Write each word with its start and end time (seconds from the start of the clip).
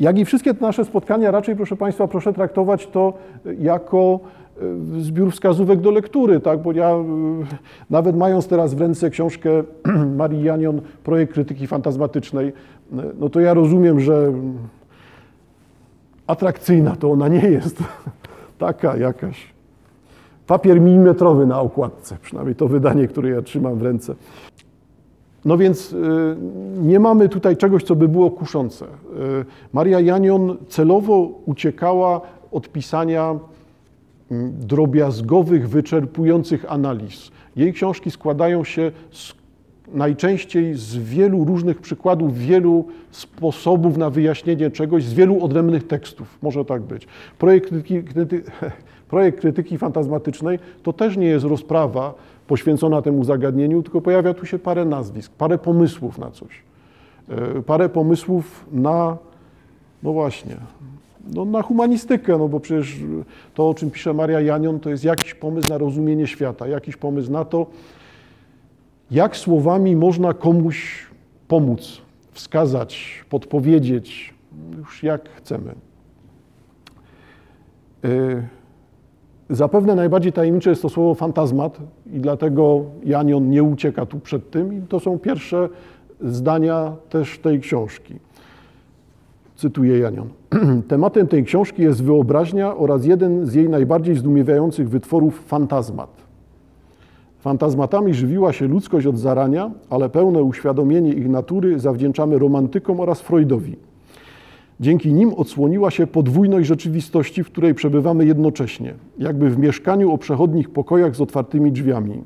Jak 0.00 0.18
i 0.18 0.24
wszystkie 0.24 0.54
nasze 0.60 0.84
spotkania, 0.84 1.30
raczej, 1.30 1.56
proszę 1.56 1.76
Państwa, 1.76 2.08
proszę 2.08 2.32
traktować 2.32 2.86
to 2.86 3.12
jako 3.58 4.20
e, 4.96 5.00
zbiór 5.00 5.32
wskazówek 5.32 5.80
do 5.80 5.90
lektury, 5.90 6.40
tak? 6.40 6.62
bo 6.62 6.72
ja 6.72 6.88
e, 6.88 7.04
nawet 7.90 8.16
mając 8.16 8.46
teraz 8.46 8.74
w 8.74 8.80
ręce 8.80 9.10
książkę 9.10 9.50
Marii 10.16 10.44
Janion, 10.44 10.80
Projekt 11.04 11.32
krytyki 11.32 11.66
fantazmatycznej, 11.66 12.48
e, 12.48 12.52
no 13.18 13.28
to 13.28 13.40
ja 13.40 13.54
rozumiem, 13.54 14.00
że 14.00 14.32
atrakcyjna 16.26 16.96
to 16.96 17.10
ona 17.10 17.28
nie 17.28 17.50
jest. 17.50 17.76
Taka 18.58 18.96
jakaś. 18.96 19.46
Papier 20.46 20.80
milimetrowy 20.80 21.46
na 21.46 21.60
okładce, 21.60 22.16
przynajmniej 22.22 22.54
to 22.54 22.68
wydanie, 22.68 23.08
które 23.08 23.28
ja 23.28 23.42
trzymam 23.42 23.78
w 23.78 23.82
ręce. 23.82 24.14
No 25.44 25.58
więc 25.58 25.94
nie 26.82 27.00
mamy 27.00 27.28
tutaj 27.28 27.56
czegoś, 27.56 27.82
co 27.82 27.96
by 27.96 28.08
było 28.08 28.30
kuszące. 28.30 28.86
Maria 29.72 30.00
Janion 30.00 30.56
celowo 30.68 31.30
uciekała 31.46 32.20
od 32.52 32.68
pisania 32.68 33.38
drobiazgowych, 34.50 35.68
wyczerpujących 35.68 36.72
analiz. 36.72 37.30
Jej 37.56 37.72
książki 37.72 38.10
składają 38.10 38.64
się 38.64 38.92
z, 39.10 39.34
najczęściej 39.94 40.74
z 40.74 40.96
wielu 40.96 41.44
różnych 41.44 41.80
przykładów, 41.80 42.38
wielu 42.38 42.84
sposobów 43.10 43.96
na 43.96 44.10
wyjaśnienie 44.10 44.70
czegoś, 44.70 45.04
z 45.04 45.14
wielu 45.14 45.44
odrębnych 45.44 45.86
tekstów. 45.86 46.38
Może 46.42 46.64
tak 46.64 46.82
być. 46.82 47.06
Projekt 47.38 47.68
krytyki, 47.68 48.02
kryty, 48.02 48.42
projekt 49.10 49.40
krytyki 49.40 49.78
fantazmatycznej 49.78 50.58
to 50.82 50.92
też 50.92 51.16
nie 51.16 51.26
jest 51.26 51.44
rozprawa 51.44 52.14
poświęcona 52.50 53.02
temu 53.02 53.24
zagadnieniu, 53.24 53.82
tylko 53.82 54.00
pojawia 54.00 54.34
tu 54.34 54.46
się 54.46 54.58
parę 54.58 54.84
nazwisk, 54.84 55.32
parę 55.32 55.58
pomysłów 55.58 56.18
na 56.18 56.30
coś. 56.30 56.62
E, 57.28 57.62
parę 57.62 57.88
pomysłów 57.88 58.66
na, 58.72 59.16
no 60.02 60.12
właśnie, 60.12 60.56
no 61.34 61.44
na 61.44 61.62
humanistykę, 61.62 62.38
no 62.38 62.48
bo 62.48 62.60
przecież 62.60 62.96
to, 63.54 63.68
o 63.68 63.74
czym 63.74 63.90
pisze 63.90 64.14
Maria 64.14 64.40
Janion, 64.40 64.80
to 64.80 64.90
jest 64.90 65.04
jakiś 65.04 65.34
pomysł 65.34 65.68
na 65.68 65.78
rozumienie 65.78 66.26
świata, 66.26 66.68
jakiś 66.68 66.96
pomysł 66.96 67.32
na 67.32 67.44
to, 67.44 67.66
jak 69.10 69.36
słowami 69.36 69.96
można 69.96 70.34
komuś 70.34 71.06
pomóc, 71.48 72.00
wskazać, 72.32 73.24
podpowiedzieć, 73.28 74.34
już 74.78 75.02
jak 75.02 75.28
chcemy. 75.28 75.74
E, 78.04 78.59
zapewne 79.50 79.94
najbardziej 79.94 80.32
tajemnicze 80.32 80.70
jest 80.70 80.82
to 80.82 80.88
słowo 80.88 81.14
fantazmat 81.14 81.78
i 82.12 82.20
dlatego 82.20 82.84
Janion 83.04 83.50
nie 83.50 83.62
ucieka 83.62 84.06
tu 84.06 84.20
przed 84.20 84.50
tym 84.50 84.74
i 84.74 84.82
to 84.82 85.00
są 85.00 85.18
pierwsze 85.18 85.68
zdania 86.20 86.92
też 87.08 87.38
tej 87.38 87.60
książki. 87.60 88.14
Cytuję 89.56 89.98
Janion. 89.98 90.28
Tematem 90.88 91.26
tej 91.26 91.44
książki 91.44 91.82
jest 91.82 92.04
wyobraźnia 92.04 92.76
oraz 92.76 93.04
jeden 93.04 93.46
z 93.46 93.54
jej 93.54 93.68
najbardziej 93.68 94.16
zdumiewających 94.16 94.88
wytworów 94.88 95.42
fantazmat. 95.46 96.10
Fantazmatami 97.38 98.14
żywiła 98.14 98.52
się 98.52 98.68
ludzkość 98.68 99.06
od 99.06 99.18
zarania, 99.18 99.70
ale 99.90 100.08
pełne 100.08 100.42
uświadomienie 100.42 101.12
ich 101.12 101.28
natury 101.28 101.78
zawdzięczamy 101.78 102.38
romantykom 102.38 103.00
oraz 103.00 103.20
Freudowi. 103.20 103.76
Dzięki 104.80 105.12
nim 105.12 105.34
odsłoniła 105.34 105.90
się 105.90 106.06
podwójność 106.06 106.68
rzeczywistości, 106.68 107.44
w 107.44 107.46
której 107.46 107.74
przebywamy 107.74 108.24
jednocześnie, 108.24 108.94
jakby 109.18 109.50
w 109.50 109.58
mieszkaniu 109.58 110.12
o 110.12 110.18
przechodnich 110.18 110.70
pokojach 110.70 111.16
z 111.16 111.20
otwartymi 111.20 111.72
drzwiami. 111.72 112.22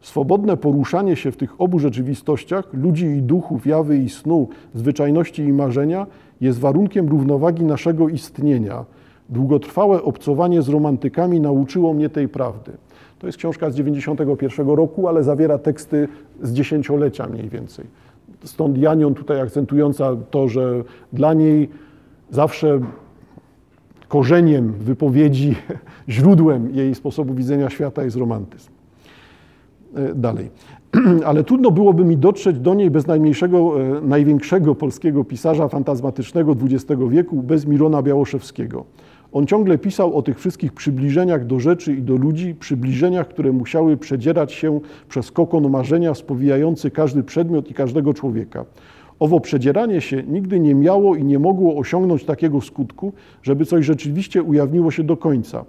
Swobodne 0.00 0.56
poruszanie 0.56 1.16
się 1.16 1.32
w 1.32 1.36
tych 1.36 1.60
obu 1.60 1.78
rzeczywistościach, 1.78 2.74
ludzi 2.74 3.06
i 3.06 3.22
duchów, 3.22 3.66
jawy 3.66 3.98
i 3.98 4.08
snu, 4.08 4.48
zwyczajności 4.74 5.42
i 5.42 5.52
marzenia, 5.52 6.06
jest 6.40 6.58
warunkiem 6.58 7.08
równowagi 7.08 7.64
naszego 7.64 8.08
istnienia. 8.08 8.84
Długotrwałe 9.28 10.02
obcowanie 10.02 10.62
z 10.62 10.68
romantykami 10.68 11.40
nauczyło 11.40 11.94
mnie 11.94 12.08
tej 12.08 12.28
prawdy. 12.28 12.72
To 13.18 13.26
jest 13.26 13.38
książka 13.38 13.70
z 13.70 13.74
91 13.74 14.68
roku, 14.68 15.08
ale 15.08 15.24
zawiera 15.24 15.58
teksty 15.58 16.08
z 16.42 16.52
dziesięciolecia 16.52 17.26
mniej 17.26 17.48
więcej. 17.48 17.86
Stąd 18.44 18.78
Janion 18.78 19.14
tutaj 19.14 19.40
akcentująca 19.40 20.16
to, 20.30 20.48
że 20.48 20.84
dla 21.12 21.34
niej 21.34 21.68
zawsze 22.30 22.80
korzeniem 24.08 24.72
wypowiedzi, 24.72 25.56
źródłem 26.08 26.74
jej 26.74 26.94
sposobu 26.94 27.34
widzenia 27.34 27.70
świata 27.70 28.04
jest 28.04 28.16
romantyzm. 28.16 28.70
E, 29.94 30.14
dalej. 30.14 30.50
Ale 31.26 31.44
trudno 31.44 31.70
byłoby 31.70 32.04
mi 32.04 32.16
dotrzeć 32.16 32.58
do 32.58 32.74
niej 32.74 32.90
bez 32.90 33.06
najmniejszego, 33.06 33.82
e, 33.82 34.00
największego 34.00 34.74
polskiego 34.74 35.24
pisarza 35.24 35.68
fantazmatycznego 35.68 36.56
XX 36.62 37.00
wieku, 37.08 37.42
bez 37.42 37.66
Mirona 37.66 38.02
Białoszewskiego. 38.02 38.84
On 39.32 39.46
ciągle 39.46 39.78
pisał 39.78 40.16
o 40.16 40.22
tych 40.22 40.38
wszystkich 40.38 40.72
przybliżeniach 40.72 41.46
do 41.46 41.60
rzeczy 41.60 41.94
i 41.94 42.02
do 42.02 42.16
ludzi, 42.16 42.54
przybliżeniach, 42.54 43.28
które 43.28 43.52
musiały 43.52 43.96
przedzierać 43.96 44.52
się 44.52 44.80
przez 45.08 45.30
kokon 45.30 45.70
marzenia 45.70 46.14
spowijający 46.14 46.90
każdy 46.90 47.22
przedmiot 47.22 47.70
i 47.70 47.74
każdego 47.74 48.14
człowieka. 48.14 48.64
Owo 49.18 49.40
przedzieranie 49.40 50.00
się 50.00 50.22
nigdy 50.22 50.60
nie 50.60 50.74
miało 50.74 51.16
i 51.16 51.24
nie 51.24 51.38
mogło 51.38 51.76
osiągnąć 51.76 52.24
takiego 52.24 52.60
skutku, 52.60 53.12
żeby 53.42 53.64
coś 53.64 53.84
rzeczywiście 53.86 54.42
ujawniło 54.42 54.90
się 54.90 55.04
do 55.04 55.16
końca, 55.16 55.64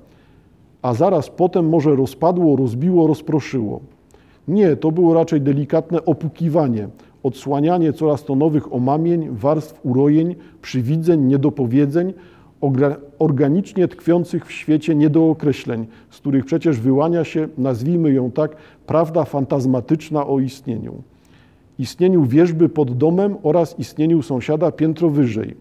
a 0.82 0.94
zaraz 0.94 1.30
potem 1.30 1.70
może 1.70 1.96
rozpadło, 1.96 2.56
rozbiło, 2.56 3.08
rozproszyło. 3.08 3.80
Nie, 4.48 4.76
to 4.76 4.92
było 4.92 5.14
raczej 5.14 5.42
delikatne 5.42 6.06
opukiwanie, 6.06 6.88
odsłanianie 7.24 7.94
coraz 7.94 8.24
to 8.24 8.36
nowych 8.36 8.74
omamień, 8.74 9.28
warstw 9.32 9.80
urojeń, 9.86 10.36
przywidzeń, 10.62 11.22
niedopowiedzeń, 11.22 12.14
organicznie 13.20 13.88
tkwiących 13.88 14.46
w 14.46 14.52
świecie 14.52 14.96
niedookreśleń, 14.96 15.88
z 16.10 16.18
których 16.18 16.46
przecież 16.46 16.80
wyłania 16.80 17.24
się, 17.24 17.48
nazwijmy 17.58 18.14
ją 18.14 18.32
tak, 18.32 18.56
prawda 18.88 19.24
fantazmatyczna 19.26 20.28
o 20.28 20.40
istnieniu. 20.40 20.94
Istnieniu 21.80 22.24
wierzby 22.24 22.70
pod 22.70 22.98
domem 22.98 23.36
oraz 23.44 23.80
istnieniu 23.80 24.22
sąsiada 24.22 24.72
piętro 24.72 25.10
wyżej. 25.10 25.56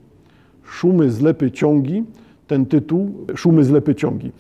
Szumy 0.65 1.11
zlepy 1.11 1.51
ciągi, 1.51 2.05
ten 2.47 2.67
tytuł, 2.67 3.15
szumy 3.37 3.65
zlepy 3.65 3.95
ciągi. 3.95 4.33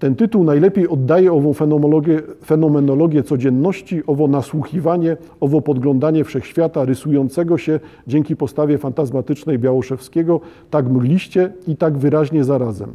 Ten 0.00 0.14
tytuł 0.14 0.44
najlepiej 0.44 0.88
oddaje 0.88 1.32
ową 1.32 1.54
fenomenologię, 1.54 2.22
fenomenologię 2.44 3.22
codzienności, 3.22 4.02
owo 4.06 4.28
nasłuchiwanie, 4.28 5.16
owo 5.40 5.60
podglądanie 5.60 6.24
wszechświata 6.24 6.84
rysującego 6.84 7.58
się 7.58 7.80
dzięki 8.06 8.36
postawie 8.36 8.78
fantazmatycznej 8.78 9.58
Białoszewskiego 9.58 10.40
tak 10.70 10.88
mgliście 10.88 11.52
i 11.66 11.76
tak 11.76 11.98
wyraźnie 11.98 12.44
zarazem. 12.44 12.90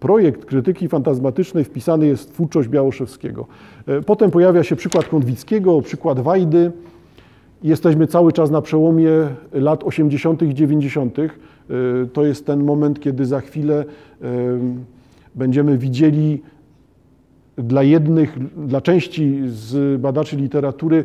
Projekt 0.00 0.44
krytyki 0.44 0.88
fantazmatycznej 0.88 1.64
wpisany 1.64 2.06
jest 2.06 2.30
w 2.30 2.32
twórczość 2.32 2.68
Białoszewskiego. 2.68 3.46
E, 3.86 4.02
potem 4.02 4.30
pojawia 4.30 4.64
się 4.64 4.76
przykład 4.76 5.04
Konwickiego, 5.04 5.82
przykład 5.82 6.20
Wajdy. 6.20 6.72
Jesteśmy 7.62 8.06
cały 8.06 8.32
czas 8.32 8.50
na 8.50 8.62
przełomie 8.62 9.10
lat 9.52 9.84
80. 9.84 10.42
i 10.42 10.54
90. 10.54 11.18
E, 11.18 11.28
to 12.12 12.24
jest 12.24 12.46
ten 12.46 12.64
moment, 12.64 13.00
kiedy 13.00 13.26
za 13.26 13.40
chwilę 13.40 13.84
będziemy 15.34 15.78
widzieli 15.78 16.42
dla 17.56 17.82
jednych, 17.82 18.38
dla 18.66 18.80
części 18.80 19.40
z 19.46 20.00
badaczy 20.00 20.36
literatury 20.36 21.04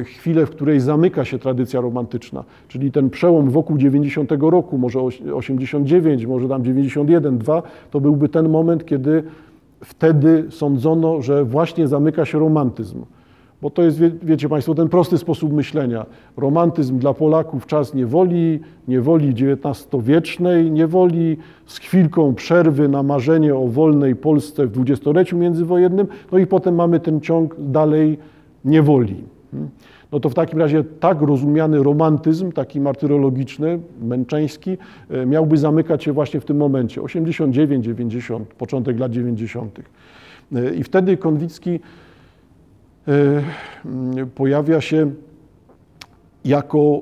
e, 0.00 0.04
chwilę, 0.04 0.46
w 0.46 0.50
której 0.50 0.80
zamyka 0.80 1.24
się 1.24 1.38
tradycja 1.38 1.80
romantyczna, 1.80 2.44
czyli 2.68 2.92
ten 2.92 3.10
przełom 3.10 3.50
wokół 3.50 3.78
90 3.78 4.30
roku, 4.40 4.78
może 4.78 5.00
89, 5.34 6.26
może 6.26 6.48
tam 6.48 6.64
91, 6.64 7.38
2, 7.38 7.62
to 7.90 8.00
byłby 8.00 8.28
ten 8.28 8.48
moment, 8.48 8.86
kiedy 8.86 9.22
wtedy 9.84 10.44
sądzono, 10.50 11.22
że 11.22 11.44
właśnie 11.44 11.88
zamyka 11.88 12.24
się 12.24 12.38
romantyzm. 12.38 13.02
Bo 13.62 13.70
to 13.70 13.82
jest, 13.82 13.98
wie, 13.98 14.10
wiecie 14.22 14.48
Państwo, 14.48 14.74
ten 14.74 14.88
prosty 14.88 15.18
sposób 15.18 15.52
myślenia. 15.52 16.06
Romantyzm 16.36 16.98
dla 16.98 17.14
Polaków 17.14 17.66
czas 17.66 17.94
niewoli, 17.94 18.60
niewoli 18.88 19.28
XIX-wiecznej, 19.28 20.70
niewoli 20.70 21.36
z 21.66 21.78
chwilką 21.78 22.34
przerwy 22.34 22.88
na 22.88 23.02
marzenie 23.02 23.54
o 23.54 23.68
wolnej 23.68 24.16
Polsce 24.16 24.66
w 24.66 24.70
dwudziestoleciu 24.70 25.38
międzywojennym, 25.38 26.06
no 26.32 26.38
i 26.38 26.46
potem 26.46 26.74
mamy 26.74 27.00
ten 27.00 27.20
ciąg 27.20 27.54
dalej 27.58 28.18
niewoli. 28.64 29.24
No 30.12 30.20
to 30.20 30.28
w 30.28 30.34
takim 30.34 30.58
razie 30.58 30.84
tak 31.00 31.20
rozumiany 31.20 31.82
romantyzm, 31.82 32.52
taki 32.52 32.80
martyrologiczny, 32.80 33.78
męczeński, 34.02 34.78
e, 35.10 35.26
miałby 35.26 35.58
zamykać 35.58 36.04
się 36.04 36.12
właśnie 36.12 36.40
w 36.40 36.44
tym 36.44 36.56
momencie, 36.56 37.02
89, 37.02 37.84
90, 37.84 38.54
początek 38.54 38.98
lat 38.98 39.12
90. 39.12 39.78
E, 40.54 40.74
I 40.74 40.82
wtedy 40.82 41.16
Konwicki 41.16 41.80
pojawia 44.34 44.80
się 44.80 45.10
jako 46.44 47.00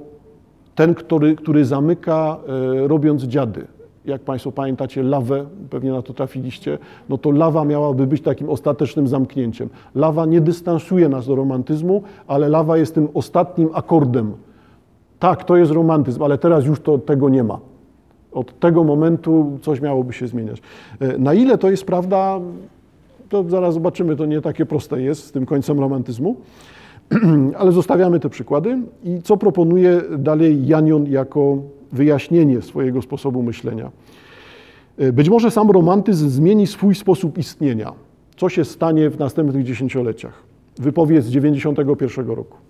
ten, 0.74 0.94
który, 0.94 1.36
który 1.36 1.64
zamyka, 1.64 2.36
y, 2.84 2.88
robiąc 2.88 3.22
dziady. 3.22 3.66
Jak 4.04 4.22
Państwo 4.22 4.52
pamiętacie 4.52 5.02
lawę, 5.02 5.46
pewnie 5.70 5.92
na 5.92 6.02
to 6.02 6.12
trafiliście, 6.12 6.78
no 7.08 7.18
to 7.18 7.30
lawa 7.30 7.64
miałaby 7.64 8.06
być 8.06 8.22
takim 8.22 8.50
ostatecznym 8.50 9.08
zamknięciem. 9.08 9.68
Lawa 9.94 10.26
nie 10.26 10.40
dystansuje 10.40 11.08
nas 11.08 11.26
do 11.26 11.34
romantyzmu, 11.34 12.02
ale 12.26 12.48
lawa 12.48 12.76
jest 12.76 12.94
tym 12.94 13.08
ostatnim 13.14 13.70
akordem. 13.74 14.32
Tak, 15.18 15.44
to 15.44 15.56
jest 15.56 15.72
romantyzm, 15.72 16.22
ale 16.22 16.38
teraz 16.38 16.64
już 16.64 16.80
to, 16.80 16.98
tego 16.98 17.28
nie 17.28 17.44
ma. 17.44 17.58
Od 18.32 18.58
tego 18.60 18.84
momentu 18.84 19.58
coś 19.62 19.80
miałoby 19.80 20.12
się 20.12 20.26
zmieniać. 20.26 20.62
E, 21.00 21.18
na 21.18 21.34
ile 21.34 21.58
to 21.58 21.70
jest 21.70 21.84
prawda, 21.84 22.40
to 23.34 23.50
zaraz 23.50 23.74
zobaczymy, 23.74 24.16
to 24.16 24.26
nie 24.26 24.40
takie 24.40 24.66
proste 24.66 25.02
jest 25.02 25.24
z 25.24 25.32
tym 25.32 25.46
końcem 25.46 25.80
romantyzmu, 25.80 26.36
ale 27.58 27.72
zostawiamy 27.72 28.20
te 28.20 28.30
przykłady. 28.30 28.78
I 29.04 29.22
co 29.22 29.36
proponuje 29.36 30.02
dalej 30.18 30.66
Janion 30.66 31.06
jako 31.06 31.58
wyjaśnienie 31.92 32.62
swojego 32.62 33.02
sposobu 33.02 33.42
myślenia? 33.42 33.90
E, 34.98 35.12
być 35.12 35.28
może 35.28 35.50
sam 35.50 35.70
romantyzm 35.70 36.28
zmieni 36.28 36.66
swój 36.66 36.94
sposób 36.94 37.38
istnienia. 37.38 37.92
Co 38.36 38.48
się 38.48 38.64
stanie 38.64 39.10
w 39.10 39.18
następnych 39.18 39.64
dziesięcioleciach? 39.64 40.42
Wypowiedź 40.78 41.24
z 41.24 41.30
91 41.30 42.26
roku. 42.26 42.63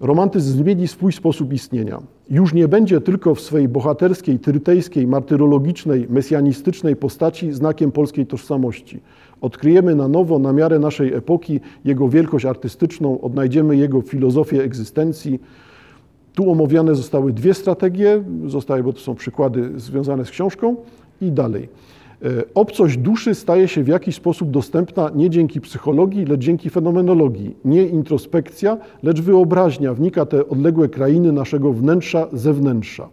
Romantyzm 0.00 0.58
zmieni 0.58 0.88
swój 0.88 1.12
sposób 1.12 1.52
istnienia. 1.52 2.02
Już 2.30 2.54
nie 2.54 2.68
będzie 2.68 3.00
tylko 3.00 3.34
w 3.34 3.40
swej 3.40 3.68
bohaterskiej, 3.68 4.38
trytejskiej, 4.38 5.06
martyrologicznej, 5.06 6.06
mesjanistycznej 6.10 6.96
postaci 6.96 7.52
znakiem 7.52 7.92
polskiej 7.92 8.26
tożsamości. 8.26 9.00
Odkryjemy 9.40 9.94
na 9.94 10.08
nowo, 10.08 10.38
na 10.38 10.52
miarę 10.52 10.78
naszej 10.78 11.14
epoki, 11.14 11.60
jego 11.84 12.08
wielkość 12.08 12.44
artystyczną, 12.44 13.20
odnajdziemy 13.20 13.76
jego 13.76 14.00
filozofię 14.02 14.62
egzystencji. 14.62 15.40
Tu 16.34 16.52
omawiane 16.52 16.94
zostały 16.94 17.32
dwie 17.32 17.54
strategie, 17.54 18.22
zostały, 18.46 18.82
bo 18.82 18.92
to 18.92 19.00
są 19.00 19.14
przykłady 19.14 19.80
związane 19.80 20.24
z 20.24 20.30
książką 20.30 20.76
i 21.20 21.32
dalej. 21.32 21.68
E, 22.22 22.44
obcość 22.54 22.96
duszy 22.96 23.34
staje 23.34 23.68
się 23.68 23.82
w 23.82 23.88
jakiś 23.88 24.14
sposób 24.14 24.50
dostępna 24.50 25.10
nie 25.14 25.30
dzięki 25.30 25.60
psychologii, 25.60 26.24
lecz 26.24 26.40
dzięki 26.40 26.70
fenomenologii. 26.70 27.56
Nie 27.64 27.86
introspekcja, 27.86 28.78
lecz 29.02 29.20
wyobraźnia 29.20 29.94
wnika 29.94 30.26
te 30.26 30.48
odległe 30.48 30.88
krainy 30.88 31.32
naszego 31.32 31.72
wnętrza, 31.72 32.26
zewnętrza. 32.32 33.08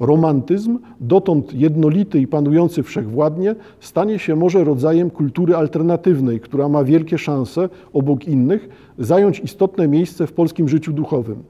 Romantyzm, 0.00 0.78
dotąd 1.00 1.54
jednolity 1.54 2.20
i 2.20 2.26
panujący 2.26 2.82
wszechwładnie, 2.82 3.54
stanie 3.80 4.18
się 4.18 4.36
może 4.36 4.64
rodzajem 4.64 5.10
kultury 5.10 5.56
alternatywnej, 5.56 6.40
która 6.40 6.68
ma 6.68 6.84
wielkie 6.84 7.18
szanse, 7.18 7.68
obok 7.92 8.28
innych, 8.28 8.68
zająć 8.98 9.40
istotne 9.40 9.88
miejsce 9.88 10.26
w 10.26 10.32
polskim 10.32 10.68
życiu 10.68 10.92
duchowym. 10.92 11.42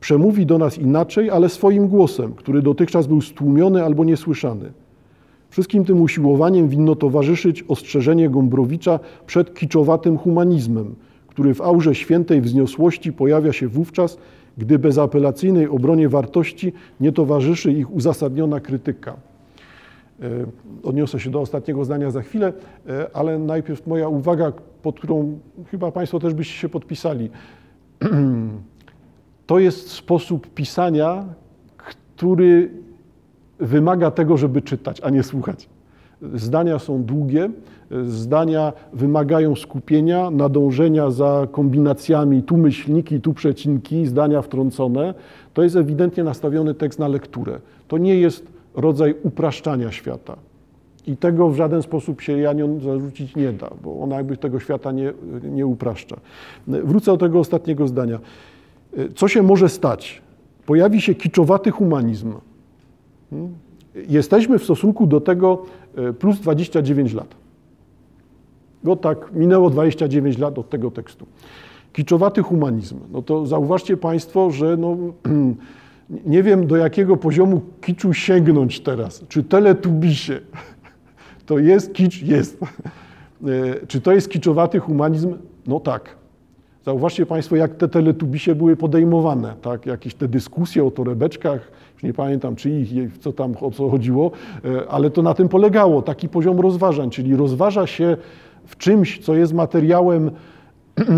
Przemówi 0.00 0.46
do 0.46 0.58
nas 0.58 0.78
inaczej, 0.78 1.30
ale 1.30 1.48
swoim 1.48 1.88
głosem, 1.88 2.32
który 2.32 2.62
dotychczas 2.62 3.06
był 3.06 3.20
stłumiony 3.20 3.84
albo 3.84 4.04
niesłyszany. 4.04 4.83
Wszystkim 5.54 5.84
tym 5.84 6.02
usiłowaniem 6.02 6.68
winno 6.68 6.94
towarzyszyć 6.94 7.64
ostrzeżenie 7.68 8.30
Gombrowicza 8.30 9.00
przed 9.26 9.54
kiczowatym 9.54 10.18
humanizmem, 10.18 10.94
który 11.26 11.54
w 11.54 11.60
aurze 11.60 11.94
świętej 11.94 12.40
wzniosłości 12.40 13.12
pojawia 13.12 13.52
się 13.52 13.68
wówczas, 13.68 14.18
gdy 14.58 14.78
bezapelacyjnej 14.78 15.68
obronie 15.68 16.08
wartości 16.08 16.72
nie 17.00 17.12
towarzyszy 17.12 17.72
ich 17.72 17.94
uzasadniona 17.94 18.60
krytyka. 18.60 19.16
E, 20.22 20.28
odniosę 20.82 21.20
się 21.20 21.30
do 21.30 21.40
ostatniego 21.40 21.84
zdania 21.84 22.10
za 22.10 22.22
chwilę, 22.22 22.52
e, 22.88 23.16
ale 23.16 23.38
najpierw 23.38 23.86
moja 23.86 24.08
uwaga, 24.08 24.52
pod 24.82 24.98
którą 24.98 25.38
chyba 25.70 25.92
Państwo 25.92 26.18
też 26.20 26.34
byście 26.34 26.54
się 26.54 26.68
podpisali. 26.68 27.30
To 29.46 29.58
jest 29.58 29.90
sposób 29.90 30.54
pisania, 30.54 31.24
który 31.76 32.83
wymaga 33.64 34.10
tego, 34.10 34.36
żeby 34.36 34.62
czytać, 34.62 35.00
a 35.00 35.10
nie 35.10 35.22
słuchać. 35.22 35.68
Zdania 36.34 36.78
są 36.78 37.04
długie, 37.04 37.50
zdania 38.06 38.72
wymagają 38.92 39.56
skupienia, 39.56 40.30
nadążenia 40.30 41.10
za 41.10 41.46
kombinacjami, 41.52 42.42
tu 42.42 42.56
myślniki, 42.56 43.20
tu 43.20 43.34
przecinki, 43.34 44.06
zdania 44.06 44.42
wtrącone. 44.42 45.14
To 45.54 45.62
jest 45.62 45.76
ewidentnie 45.76 46.24
nastawiony 46.24 46.74
tekst 46.74 46.98
na 46.98 47.08
lekturę. 47.08 47.60
To 47.88 47.98
nie 47.98 48.16
jest 48.16 48.46
rodzaj 48.74 49.14
upraszczania 49.22 49.92
świata. 49.92 50.36
I 51.06 51.16
tego 51.16 51.48
w 51.48 51.56
żaden 51.56 51.82
sposób 51.82 52.20
się 52.20 52.38
Janion 52.38 52.80
zarzucić 52.80 53.36
nie 53.36 53.52
da, 53.52 53.70
bo 53.82 54.00
ona 54.00 54.16
jakby 54.16 54.36
tego 54.36 54.60
świata 54.60 54.92
nie, 54.92 55.12
nie 55.42 55.66
upraszcza. 55.66 56.16
Wrócę 56.66 57.12
do 57.12 57.16
tego 57.16 57.38
ostatniego 57.38 57.88
zdania. 57.88 58.18
Co 59.14 59.28
się 59.28 59.42
może 59.42 59.68
stać? 59.68 60.22
Pojawi 60.66 61.00
się 61.00 61.14
kiczowaty 61.14 61.70
humanizm, 61.70 62.34
Jesteśmy 64.08 64.58
w 64.58 64.64
stosunku 64.64 65.06
do 65.06 65.20
tego 65.20 65.62
e, 65.96 66.12
plus 66.12 66.40
29 66.40 67.12
lat. 67.12 67.34
Bo 68.84 68.96
tak, 68.96 69.32
minęło 69.32 69.70
29 69.70 70.38
lat 70.38 70.58
od 70.58 70.70
tego 70.70 70.90
tekstu. 70.90 71.26
Kiczowaty 71.92 72.42
humanizm. 72.42 72.98
No 73.12 73.22
to 73.22 73.46
zauważcie 73.46 73.96
Państwo, 73.96 74.50
że 74.50 74.76
no, 74.76 74.96
nie 76.26 76.42
wiem 76.42 76.66
do 76.66 76.76
jakiego 76.76 77.16
poziomu 77.16 77.60
kiczu 77.80 78.14
sięgnąć 78.14 78.80
teraz. 78.80 79.24
Czy 79.28 79.42
teletubisie 79.42 80.40
to 81.46 81.58
jest 81.58 81.92
kicz? 81.92 82.22
Jest. 82.22 82.58
E, 83.44 83.86
czy 83.86 84.00
to 84.00 84.12
jest 84.12 84.30
kiczowaty 84.30 84.78
humanizm? 84.78 85.36
No 85.66 85.80
tak. 85.80 86.16
Zauważcie 86.84 87.26
Państwo, 87.26 87.56
jak 87.56 87.74
te 87.74 87.88
teletubisie 87.88 88.54
były 88.54 88.76
podejmowane, 88.76 89.54
tak? 89.62 89.86
Jakieś 89.86 90.14
te 90.14 90.28
dyskusje 90.28 90.84
o 90.84 90.90
torebeczkach, 90.90 91.72
nie 92.04 92.12
pamiętam 92.12 92.56
czy 92.56 92.70
ich, 92.70 93.18
co 93.18 93.32
tam, 93.32 93.54
o 93.60 93.70
co 93.70 93.90
chodziło, 93.90 94.30
e, 94.64 94.88
ale 94.88 95.10
to 95.10 95.22
na 95.22 95.34
tym 95.34 95.48
polegało, 95.48 96.02
taki 96.02 96.28
poziom 96.28 96.60
rozważań, 96.60 97.10
czyli 97.10 97.36
rozważa 97.36 97.86
się 97.86 98.16
w 98.66 98.76
czymś, 98.76 99.18
co 99.18 99.34
jest 99.34 99.52
materiałem 99.52 100.30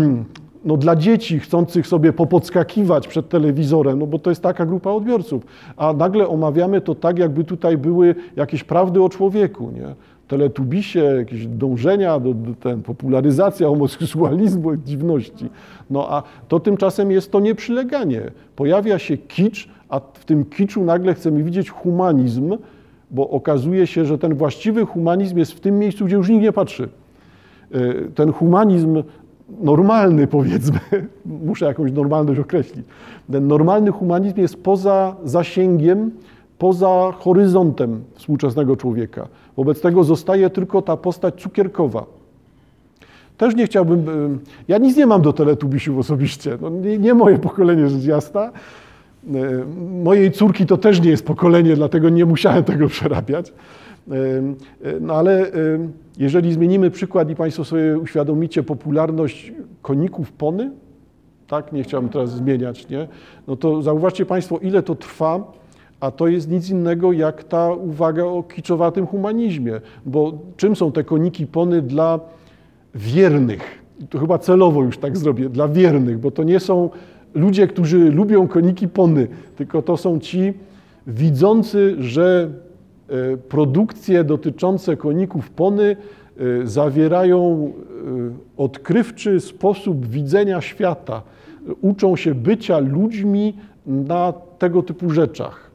no, 0.65 0.77
dla 0.77 0.95
dzieci 0.95 1.39
chcących 1.39 1.87
sobie 1.87 2.13
popodskakiwać 2.13 3.07
przed 3.07 3.29
telewizorem, 3.29 3.99
no 3.99 4.07
bo 4.07 4.19
to 4.19 4.29
jest 4.29 4.43
taka 4.43 4.65
grupa 4.65 4.91
odbiorców, 4.91 5.45
a 5.77 5.93
nagle 5.93 6.27
omawiamy 6.27 6.81
to 6.81 6.95
tak, 6.95 7.19
jakby 7.19 7.43
tutaj 7.43 7.77
były 7.77 8.15
jakieś 8.35 8.63
prawdy 8.63 9.03
o 9.03 9.09
człowieku, 9.09 9.71
nie? 9.71 9.95
teletubisie, 10.27 10.99
jakieś 10.99 11.47
dążenia, 11.47 12.19
do, 12.19 12.33
do 12.33 12.53
ten, 12.53 12.83
popularyzacja 12.83 13.67
homoseksualizmu, 13.67 14.75
dziwności. 14.85 15.49
No 15.89 16.09
a 16.09 16.23
to 16.47 16.59
tymczasem 16.59 17.11
jest 17.11 17.31
to 17.31 17.39
nieprzyleganie. 17.39 18.21
Pojawia 18.55 18.99
się 18.99 19.17
kicz, 19.17 19.69
a 19.89 19.99
w 19.99 20.25
tym 20.25 20.45
kiczu 20.45 20.83
nagle 20.83 21.13
chcemy 21.13 21.43
widzieć 21.43 21.69
humanizm, 21.69 22.57
bo 23.11 23.29
okazuje 23.29 23.87
się, 23.87 24.05
że 24.05 24.17
ten 24.17 24.35
właściwy 24.35 24.85
humanizm 24.85 25.37
jest 25.37 25.51
w 25.51 25.59
tym 25.59 25.79
miejscu, 25.79 26.05
gdzie 26.05 26.15
już 26.15 26.29
nikt 26.29 26.43
nie 26.43 26.51
patrzy. 26.51 26.89
E, 27.71 27.79
ten 28.15 28.31
humanizm 28.31 29.03
normalny, 29.61 30.27
powiedzmy, 30.37 30.79
muszę 31.25 31.65
jakąś 31.65 31.91
normalność 31.91 32.39
określić, 32.39 32.85
ten 33.31 33.47
normalny 33.47 33.91
humanizm 33.91 34.39
jest 34.39 34.63
poza 34.63 35.15
zasięgiem, 35.23 36.11
poza 36.57 37.11
horyzontem 37.19 38.03
współczesnego 38.15 38.75
człowieka. 38.75 39.27
Wobec 39.57 39.81
tego 39.81 40.03
zostaje 40.03 40.49
tylko 40.49 40.81
ta 40.81 40.97
postać 40.97 41.41
cukierkowa. 41.41 42.05
Też 43.37 43.55
nie 43.55 43.65
chciałbym, 43.65 44.05
ja 44.67 44.77
nic 44.77 44.97
nie 44.97 45.05
mam 45.05 45.21
do 45.21 45.33
teletubisiów 45.33 45.97
osobiście, 45.97 46.57
no 46.61 46.69
nie, 46.69 46.97
nie 46.97 47.13
moje 47.13 47.39
pokolenie 47.39 47.89
rzecz 47.89 48.03
jasna. 48.03 48.51
E, 49.35 49.65
mojej 50.03 50.31
córki 50.31 50.65
to 50.65 50.77
też 50.77 51.01
nie 51.01 51.09
jest 51.09 51.25
pokolenie, 51.25 51.75
dlatego 51.75 52.09
nie 52.09 52.25
musiałem 52.25 52.63
tego 52.63 52.87
przerabiać. 52.87 53.53
E, 54.11 54.13
e, 54.13 54.99
no 55.01 55.13
ale 55.13 55.51
jeżeli 56.17 56.53
zmienimy 56.53 56.91
przykład 56.91 57.29
i 57.29 57.35
Państwo 57.35 57.63
sobie 57.63 57.99
uświadomicie 57.99 58.63
popularność 58.63 59.53
koników 59.81 60.31
pony, 60.31 60.71
tak, 61.47 61.71
nie 61.73 61.83
chciałbym 61.83 62.09
teraz 62.09 62.31
zmieniać, 62.31 62.89
nie? 62.89 63.07
No 63.47 63.55
to 63.55 63.81
zauważcie 63.81 64.25
Państwo, 64.25 64.57
ile 64.57 64.83
to 64.83 64.95
trwa, 64.95 65.51
a 65.99 66.11
to 66.11 66.27
jest 66.27 66.51
nic 66.51 66.69
innego 66.69 67.11
jak 67.11 67.43
ta 67.43 67.73
uwaga 67.73 68.23
o 68.23 68.43
kiczowatym 68.43 69.07
humanizmie, 69.07 69.81
bo 70.05 70.33
czym 70.57 70.75
są 70.75 70.91
te 70.91 71.03
koniki 71.03 71.47
pony 71.47 71.81
dla 71.81 72.19
wiernych? 72.95 73.83
To 74.09 74.19
chyba 74.19 74.37
celowo 74.37 74.83
już 74.83 74.97
tak 74.97 75.17
zrobię, 75.17 75.49
dla 75.49 75.67
wiernych, 75.67 76.19
bo 76.19 76.31
to 76.31 76.43
nie 76.43 76.59
są 76.59 76.89
ludzie, 77.33 77.67
którzy 77.67 78.11
lubią 78.11 78.47
koniki 78.47 78.87
pony, 78.87 79.27
tylko 79.55 79.81
to 79.81 79.97
są 79.97 80.19
ci 80.19 80.53
widzący, 81.07 81.95
że 81.99 82.49
e, 83.09 83.37
produkcje 83.37 84.23
dotyczące 84.23 84.97
koników 84.97 85.49
pony 85.49 85.95
e, 86.37 86.67
zawierają 86.67 87.71
e, 88.57 88.61
odkrywczy 88.63 89.39
sposób 89.39 90.07
widzenia 90.07 90.61
świata, 90.61 91.21
uczą 91.81 92.15
się 92.15 92.35
bycia 92.35 92.79
ludźmi 92.79 93.53
na 93.85 94.33
tego 94.59 94.83
typu 94.83 95.09
rzeczach. 95.09 95.71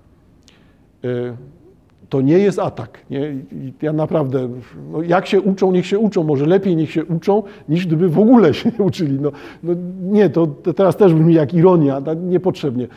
To 2.12 2.21
nie 2.21 2.38
jest 2.38 2.59
atak. 2.59 2.99
Nie? 3.11 3.35
Ja 3.83 3.92
naprawdę, 3.92 4.49
no 4.92 5.02
jak 5.02 5.26
się 5.26 5.40
uczą, 5.40 5.73
niech 5.73 5.87
się 5.87 5.99
uczą, 5.99 6.25
może 6.25 6.47
lepiej 6.47 6.76
niech 6.76 6.90
się 6.90 7.04
uczą, 7.04 7.42
niż 7.69 7.87
gdyby 7.87 8.09
w 8.09 8.19
ogóle 8.19 8.54
się 8.54 8.71
nie 8.78 8.85
uczyli. 8.85 9.21
No, 9.21 9.33
no 9.62 9.73
nie, 10.02 10.31
to, 10.31 10.47
teraz 10.76 10.97
też 10.97 11.14
brzmi 11.14 11.35
jak 11.35 11.54
ironia, 11.54 12.02
niepotrzebnie. 12.23 12.85
Y, 12.85 12.88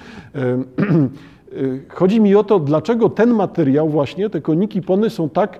chodzi 1.99 2.21
mi 2.21 2.35
o 2.35 2.43
to, 2.43 2.59
dlaczego 2.59 3.09
ten 3.09 3.33
materiał 3.33 3.89
właśnie, 3.89 4.29
te 4.29 4.41
koniki 4.41 4.81
pony 4.81 5.09
są 5.09 5.29
tak 5.29 5.59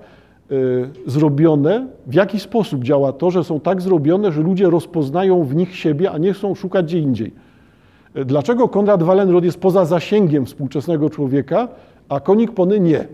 y, 0.52 0.90
zrobione, 1.06 1.88
w 2.08 2.14
jaki 2.14 2.40
sposób 2.40 2.84
działa 2.84 3.14
to, 3.14 3.32
że 3.32 3.44
są 3.44 3.60
tak 3.60 3.82
zrobione, 3.82 4.32
że 4.32 4.42
ludzie 4.42 4.70
rozpoznają 4.70 5.44
w 5.44 5.56
nich 5.56 5.76
siebie, 5.76 6.12
a 6.12 6.18
nie 6.18 6.34
chcą 6.34 6.56
szukać 6.56 6.86
gdzie 6.86 7.00
indziej. 7.00 7.32
Dlaczego 8.26 8.68
Konrad 8.68 9.04
Wallenrod 9.04 9.44
jest 9.44 9.60
poza 9.60 9.86
zasięgiem 9.86 10.46
współczesnego 10.46 11.10
człowieka, 11.10 11.68
a 12.10 12.20
konik 12.20 12.52
pony 12.52 12.80
nie. 12.80 13.06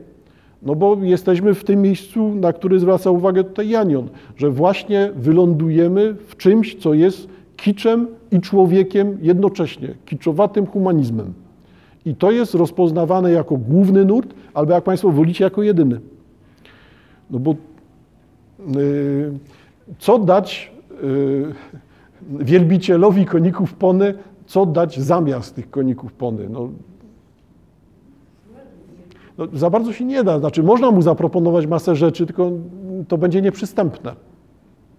No 0.61 0.75
bo 0.75 0.97
jesteśmy 1.01 1.53
w 1.53 1.63
tym 1.63 1.81
miejscu, 1.81 2.35
na 2.35 2.53
który 2.53 2.79
zwraca 2.79 3.11
uwagę 3.11 3.43
tutaj 3.43 3.69
Janion, 3.69 4.09
że 4.37 4.49
właśnie 4.51 5.11
wylądujemy 5.15 6.15
w 6.27 6.37
czymś, 6.37 6.75
co 6.75 6.93
jest 6.93 7.27
kiczem 7.57 8.07
i 8.31 8.41
człowiekiem 8.41 9.17
jednocześnie, 9.21 9.93
kiczowatym 10.05 10.65
humanizmem. 10.65 11.33
I 12.05 12.15
to 12.15 12.31
jest 12.31 12.53
rozpoznawane 12.53 13.31
jako 13.31 13.57
główny 13.57 14.05
nurt, 14.05 14.33
albo 14.53 14.73
jak 14.73 14.83
Państwo 14.83 15.11
wolicie, 15.11 15.43
jako 15.43 15.63
jedyny. 15.63 15.99
No 17.29 17.39
bo 17.39 17.55
yy, 18.75 19.33
co 19.99 20.19
dać 20.19 20.71
yy, 21.03 21.53
wielbicielowi 22.39 23.25
koników 23.25 23.73
pony, 23.73 24.13
co 24.45 24.65
dać 24.65 24.99
zamiast 24.99 25.55
tych 25.55 25.69
koników 25.69 26.13
pony? 26.13 26.49
No, 26.49 26.69
no, 29.41 29.59
za 29.59 29.69
bardzo 29.69 29.93
się 29.93 30.05
nie 30.05 30.23
da. 30.23 30.39
Znaczy, 30.39 30.63
można 30.63 30.91
mu 30.91 31.01
zaproponować 31.01 31.67
masę 31.67 31.95
rzeczy, 31.95 32.25
tylko 32.25 32.51
to 33.07 33.17
będzie 33.17 33.41
nieprzystępne. 33.41 34.15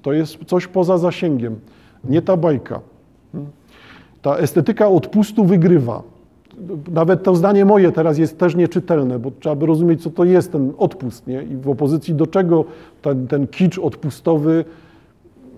To 0.03 0.13
jest 0.13 0.39
coś 0.47 0.67
poza 0.67 0.99
zasięgiem, 0.99 1.61
nie 2.05 2.23
ta 2.23 2.37
bajka. 2.37 2.81
Ta 4.23 4.37
estetyka 4.37 4.89
odpustu 4.89 5.45
wygrywa. 5.45 6.03
Nawet 6.93 7.23
to 7.23 7.35
zdanie 7.35 7.65
moje 7.65 7.93
teraz 7.93 8.19
jest 8.19 8.39
też 8.39 8.55
nieczytelne, 8.55 9.19
bo 9.19 9.31
trzeba 9.41 9.57
by 9.57 9.67
rozumieć, 9.67 10.03
co 10.03 10.11
to 10.11 10.25
jest 10.25 10.53
ten 10.53 10.73
odpust, 10.79 11.27
nie? 11.27 11.43
I 11.43 11.57
w 11.57 11.69
opozycji 11.69 12.15
do 12.15 12.27
czego 12.27 12.65
ten, 13.03 13.27
ten 13.27 13.47
kicz 13.47 13.79
odpustowy 13.79 14.65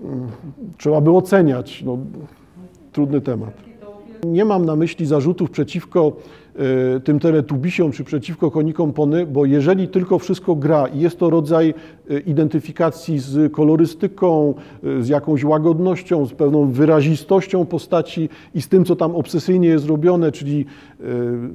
mm, 0.05 0.29
trzeba 0.79 1.01
by 1.01 1.11
oceniać. 1.11 1.83
No, 1.87 1.99
trudny 2.93 3.21
temat. 3.21 3.74
Nie 4.27 4.45
mam 4.45 4.65
na 4.65 4.77
myśli 4.77 5.07
zarzutów 5.07 5.51
przeciwko 5.51 6.13
e, 6.97 7.01
tym 7.01 7.21
teletubisiom 7.21 7.93
czy 7.93 8.05
przeciwko 8.05 8.51
konikom 8.51 8.93
pony, 8.93 9.27
bo 9.27 9.45
jeżeli 9.45 9.89
tylko 9.89 10.19
wszystko 10.19 10.55
gra 10.55 10.87
i 10.87 11.01
jest 11.01 11.19
to 11.19 11.31
rodzaj 11.31 11.75
e, 12.11 12.19
identyfikacji 12.19 13.19
z 13.19 13.53
kolorystyką, 13.53 14.55
e, 14.85 15.03
z 15.03 15.09
jakąś 15.09 15.45
łagodnością, 15.45 16.27
z 16.27 16.33
pewną 16.33 16.71
wyrazistością 16.71 17.67
postaci 17.67 18.29
i 18.55 18.63
z 18.63 18.69
tym, 18.69 18.85
co 18.85 18.97
tam 18.97 19.17
obsesyjnie 19.17 19.69
jest 19.69 19.87
robione, 19.87 20.33
czyli 20.33 20.67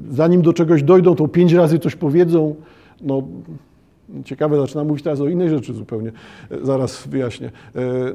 zanim 0.09 0.41
do 0.41 0.53
czegoś 0.53 0.83
dojdą, 0.83 1.15
to 1.15 1.27
pięć 1.27 1.53
razy 1.53 1.79
coś 1.79 1.95
powiedzą, 1.95 2.55
no 3.01 3.23
ciekawe, 4.25 4.57
zaczynam 4.57 4.87
mówić 4.87 5.03
teraz 5.03 5.21
o 5.21 5.27
innej 5.27 5.49
rzeczy 5.49 5.73
zupełnie, 5.73 6.11
zaraz 6.61 7.07
wyjaśnię. 7.07 7.51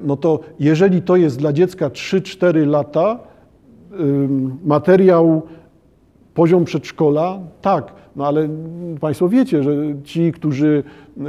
No 0.04 0.16
to 0.16 0.40
jeżeli 0.60 1.02
to 1.02 1.16
jest 1.16 1.38
dla 1.38 1.52
dziecka 1.52 1.88
3-4 1.88 2.66
lata, 2.66 3.18
materiał 4.64 5.42
poziom 6.34 6.64
przedszkola, 6.64 7.38
tak, 7.62 7.92
no 8.16 8.26
ale 8.26 8.48
Państwo 9.00 9.28
wiecie, 9.28 9.62
że 9.62 9.76
ci, 10.04 10.32
którzy 10.32 10.82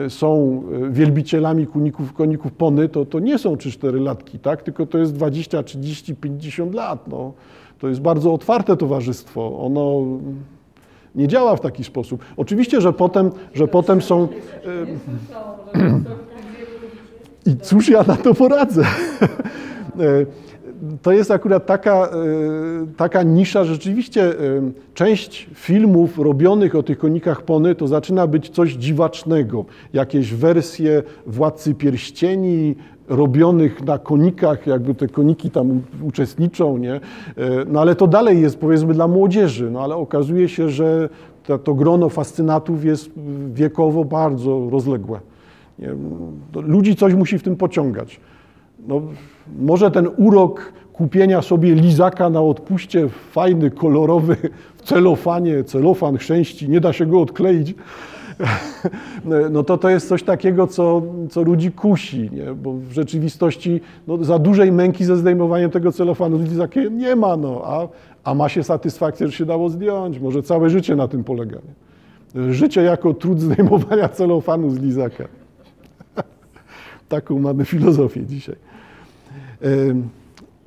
są 0.09 0.63
wielbicielami 0.89 1.67
koników, 1.67 2.13
koników 2.13 2.51
pony, 2.51 2.89
to, 2.89 3.05
to 3.05 3.19
nie 3.19 3.37
są 3.37 3.55
3-4 3.55 4.01
latki, 4.01 4.39
tak, 4.39 4.61
tylko 4.61 4.85
to 4.85 4.97
jest 4.97 5.13
20, 5.13 5.63
30, 5.63 6.15
50 6.15 6.75
lat. 6.75 7.07
No. 7.07 7.33
To 7.79 7.87
jest 7.87 8.01
bardzo 8.01 8.33
otwarte 8.33 8.77
towarzystwo. 8.77 9.59
Ono 9.59 10.01
nie 11.15 11.27
działa 11.27 11.55
w 11.55 11.61
taki 11.61 11.83
sposób. 11.83 12.25
Oczywiście, 12.37 12.81
że 12.81 12.93
potem, 12.93 13.31
że 13.53 13.67
potem 13.67 14.01
są... 14.01 14.27
I 17.45 17.57
cóż 17.57 17.89
ja 17.89 18.03
na 18.03 18.15
to 18.15 18.33
poradzę? 18.33 18.83
to 21.01 21.11
jest 21.11 21.31
akurat 21.31 21.65
taka, 21.65 21.93
e, 21.93 22.09
taka 22.97 23.23
nisza, 23.23 23.63
rzeczywiście 23.63 24.23
e, 24.23 24.33
część 24.93 25.49
filmów 25.53 26.19
robionych 26.19 26.75
o 26.75 26.83
tych 26.83 26.97
konikach 26.97 27.41
pony 27.41 27.75
to 27.75 27.87
zaczyna 27.87 28.27
być 28.27 28.49
coś 28.49 28.73
dziwacznego. 28.73 29.65
Jakieś 29.93 30.33
wersje 30.33 31.03
Władcy 31.27 31.73
Pierścieni, 31.73 32.75
robionych 33.07 33.83
na 33.83 33.99
konikach, 33.99 34.67
jakby 34.67 34.95
te 34.95 35.07
koniki 35.07 35.51
tam 35.51 35.81
uczestniczą, 36.01 36.77
nie? 36.77 36.93
E, 36.93 36.99
no 37.67 37.81
ale 37.81 37.95
to 37.95 38.07
dalej 38.07 38.41
jest 38.41 38.59
powiedzmy 38.59 38.93
dla 38.93 39.07
młodzieży, 39.07 39.71
no 39.71 39.83
ale 39.83 39.95
okazuje 39.95 40.49
się, 40.49 40.69
że 40.69 41.09
to, 41.43 41.57
to 41.57 41.73
grono 41.73 42.09
fascynatów 42.09 42.85
jest 42.85 43.09
wiekowo 43.53 44.05
bardzo 44.05 44.69
rozległe. 44.69 45.19
Nie? 45.79 45.89
Ludzi 46.53 46.95
coś 46.95 47.13
musi 47.13 47.39
w 47.39 47.43
tym 47.43 47.55
pociągać. 47.55 48.19
No, 48.87 49.01
może 49.59 49.91
ten 49.91 50.09
urok 50.17 50.73
kupienia 50.93 51.41
sobie 51.41 51.75
lizaka 51.75 52.29
na 52.29 52.41
odpuście, 52.41 53.09
fajny, 53.09 53.71
kolorowy, 53.71 54.37
w 54.75 54.81
celofanie, 54.81 55.63
celofan 55.63 56.17
chrzęści, 56.17 56.69
nie 56.69 56.79
da 56.79 56.93
się 56.93 57.05
go 57.05 57.21
odkleić, 57.21 57.75
no 59.51 59.63
to 59.63 59.77
to 59.77 59.89
jest 59.89 60.07
coś 60.07 60.23
takiego, 60.23 60.67
co, 60.67 61.01
co 61.29 61.41
ludzi 61.41 61.71
kusi, 61.71 62.29
nie? 62.33 62.53
bo 62.53 62.73
w 62.73 62.91
rzeczywistości 62.91 63.81
no, 64.07 64.23
za 64.23 64.39
dużej 64.39 64.71
męki 64.71 65.05
ze 65.05 65.17
zdejmowaniem 65.17 65.71
tego 65.71 65.91
celofanu 65.91 66.37
lizaka 66.37 66.79
nie 66.91 67.15
ma, 67.15 67.37
no, 67.37 67.61
a, 67.65 67.87
a 68.23 68.33
ma 68.33 68.49
się 68.49 68.63
satysfakcję, 68.63 69.27
że 69.27 69.33
się 69.33 69.45
dało 69.45 69.69
zdjąć. 69.69 70.19
Może 70.19 70.43
całe 70.43 70.69
życie 70.69 70.95
na 70.95 71.07
tym 71.07 71.23
polega. 71.23 71.57
Nie? 72.35 72.53
Życie 72.53 72.81
jako 72.81 73.13
trud 73.13 73.41
zdejmowania 73.41 74.09
celofanu 74.19 74.69
z 74.69 74.79
lizaka. 74.79 75.23
Taką 77.09 77.39
mamy 77.39 77.65
filozofię 77.65 78.25
dzisiaj. 78.25 78.55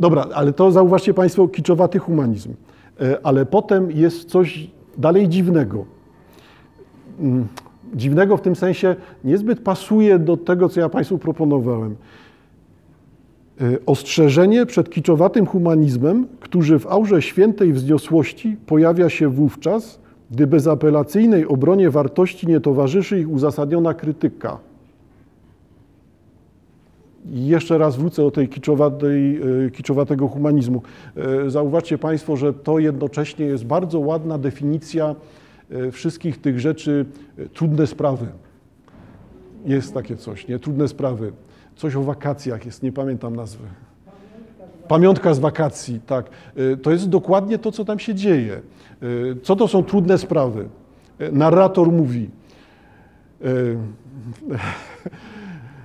Dobra, 0.01 0.27
ale 0.35 0.53
to 0.53 0.71
zauważcie 0.71 1.15
Państwo, 1.15 1.49
kiczowaty 1.49 1.99
humanizm. 1.99 2.55
E, 3.01 3.19
ale 3.23 3.47
potem 3.47 3.91
jest 3.91 4.29
coś 4.29 4.71
dalej 4.99 5.29
dziwnego. 5.29 5.85
Mm, 7.21 7.47
dziwnego 7.95 8.37
w 8.37 8.41
tym 8.41 8.57
sensie 8.57 8.97
niezbyt 9.25 9.61
pasuje 9.61 10.19
do 10.19 10.37
tego, 10.37 10.69
co 10.69 10.81
ja 10.81 10.89
Państwu 10.89 11.19
proponowałem. 11.19 11.97
E, 13.61 13.65
ostrzeżenie 13.87 14.67
przed 14.67 14.91
kiczowatym 14.91 15.47
humanizmem, 15.47 16.27
który 16.41 16.79
w 16.79 16.87
aurze 16.87 17.23
świętej 17.23 17.73
wzniosłości 17.73 18.57
pojawia 18.67 19.11
się 19.11 19.29
wówczas, 19.29 20.01
gdy 20.31 20.47
bezapelacyjnej 20.47 21.47
obronie 21.47 21.91
wartości 21.91 22.47
nie 22.47 22.61
towarzyszy 22.61 23.21
ich 23.21 23.31
uzasadniona 23.31 23.95
krytyka. 23.95 24.59
Jeszcze 27.27 27.79
raz 27.79 27.97
wrócę 27.97 28.23
do 28.23 28.31
tej 28.31 28.49
kiczowatej, 28.49 29.41
e, 29.67 29.71
kiczowatego 29.71 30.29
humanizmu. 30.29 30.83
E, 31.17 31.51
zauważcie 31.51 31.99
Państwo, 31.99 32.37
że 32.37 32.55
to 32.55 32.79
jednocześnie 32.79 33.47
jest 33.47 33.65
bardzo 33.65 33.99
ładna 34.01 34.39
definicja 34.39 35.15
e, 35.71 35.91
wszystkich 35.91 36.41
tych 36.41 36.61
rzeczy, 36.61 37.07
trudne 37.55 37.87
sprawy. 37.87 38.27
Jest 39.65 39.95
takie 39.95 40.17
coś, 40.17 40.49
nie? 40.49 40.59
Trudne 40.59 40.89
sprawy. 40.89 41.33
Coś 41.77 41.97
o 41.97 42.03
wakacjach 42.03 42.67
jest, 42.67 42.83
nie 42.83 42.93
pamiętam 42.93 43.37
nazwy. 43.37 43.65
Pamiątka 44.89 45.35
z 45.35 45.39
wakacji, 45.39 46.01
tak. 46.07 46.31
To 46.83 46.91
jest 46.91 47.09
dokładnie 47.09 47.59
to, 47.59 47.73
co 47.73 47.85
tam 47.85 47.99
się 47.99 48.15
dzieje. 48.15 48.61
Co 49.43 49.57
to 49.57 49.69
są 49.69 49.83
trudne 49.83 50.19
sprawy? 50.19 50.69
Narrator 51.33 51.93
mówi. 51.93 52.31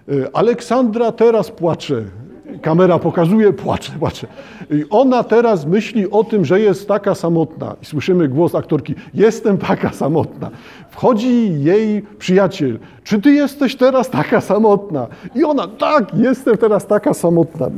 Y, 0.09 0.33
Aleksandra 0.33 1.11
teraz 1.11 1.51
płacze. 1.51 2.03
Kamera 2.61 2.99
pokazuje, 2.99 3.53
płacze, 3.53 3.91
płacze. 3.99 4.27
Ona 4.89 5.23
teraz 5.23 5.65
myśli 5.65 6.11
o 6.11 6.23
tym, 6.23 6.45
że 6.45 6.59
jest 6.59 6.87
taka 6.87 7.15
samotna. 7.15 7.75
I 7.81 7.85
słyszymy 7.85 8.27
głos 8.27 8.55
aktorki: 8.55 8.95
Jestem 9.13 9.57
taka 9.57 9.91
samotna. 9.91 10.51
Wchodzi 10.89 11.63
jej 11.63 12.01
przyjaciel: 12.19 12.79
Czy 13.03 13.21
ty 13.21 13.31
jesteś 13.31 13.75
teraz 13.75 14.09
taka 14.09 14.41
samotna? 14.41 15.07
I 15.35 15.43
ona: 15.43 15.67
Tak, 15.67 16.15
jestem 16.15 16.57
teraz 16.57 16.87
taka 16.87 17.13
samotna. 17.13 17.67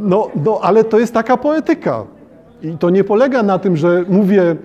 No, 0.00 0.28
no 0.44 0.58
ale 0.62 0.84
to 0.84 0.98
jest 0.98 1.14
taka 1.14 1.36
poetyka. 1.36 2.04
I 2.62 2.70
to 2.78 2.90
nie 2.90 3.04
polega 3.04 3.42
na 3.42 3.58
tym, 3.58 3.76
że 3.76 4.04
mówię 4.08 4.56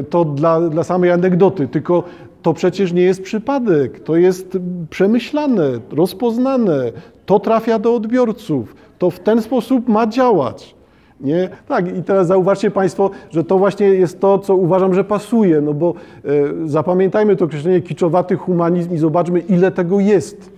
y, 0.00 0.04
to 0.10 0.24
dla, 0.24 0.60
dla 0.60 0.84
samej 0.84 1.10
anegdoty, 1.10 1.68
tylko 1.68 2.02
to 2.46 2.54
przecież 2.54 2.92
nie 2.92 3.02
jest 3.02 3.22
przypadek, 3.22 4.00
to 4.00 4.16
jest 4.16 4.58
przemyślane, 4.90 5.70
rozpoznane, 5.90 6.92
to 7.26 7.38
trafia 7.40 7.78
do 7.78 7.94
odbiorców, 7.94 8.76
to 8.98 9.10
w 9.10 9.20
ten 9.20 9.42
sposób 9.42 9.88
ma 9.88 10.06
działać. 10.06 10.74
Nie? 11.20 11.48
Tak, 11.68 11.98
i 11.98 12.02
teraz 12.02 12.26
zauważcie 12.26 12.70
Państwo, 12.70 13.10
że 13.30 13.44
to 13.44 13.58
właśnie 13.58 13.86
jest 13.86 14.20
to, 14.20 14.38
co 14.38 14.56
uważam, 14.56 14.94
że 14.94 15.04
pasuje, 15.04 15.60
no 15.60 15.74
bo 15.74 15.94
e, 16.24 16.30
zapamiętajmy 16.64 17.36
to 17.36 17.44
określenie 17.44 17.80
kiczowaty 17.80 18.36
humanizm 18.36 18.94
i 18.94 18.98
zobaczmy, 18.98 19.40
ile 19.40 19.70
tego 19.70 20.00
jest. 20.00 20.55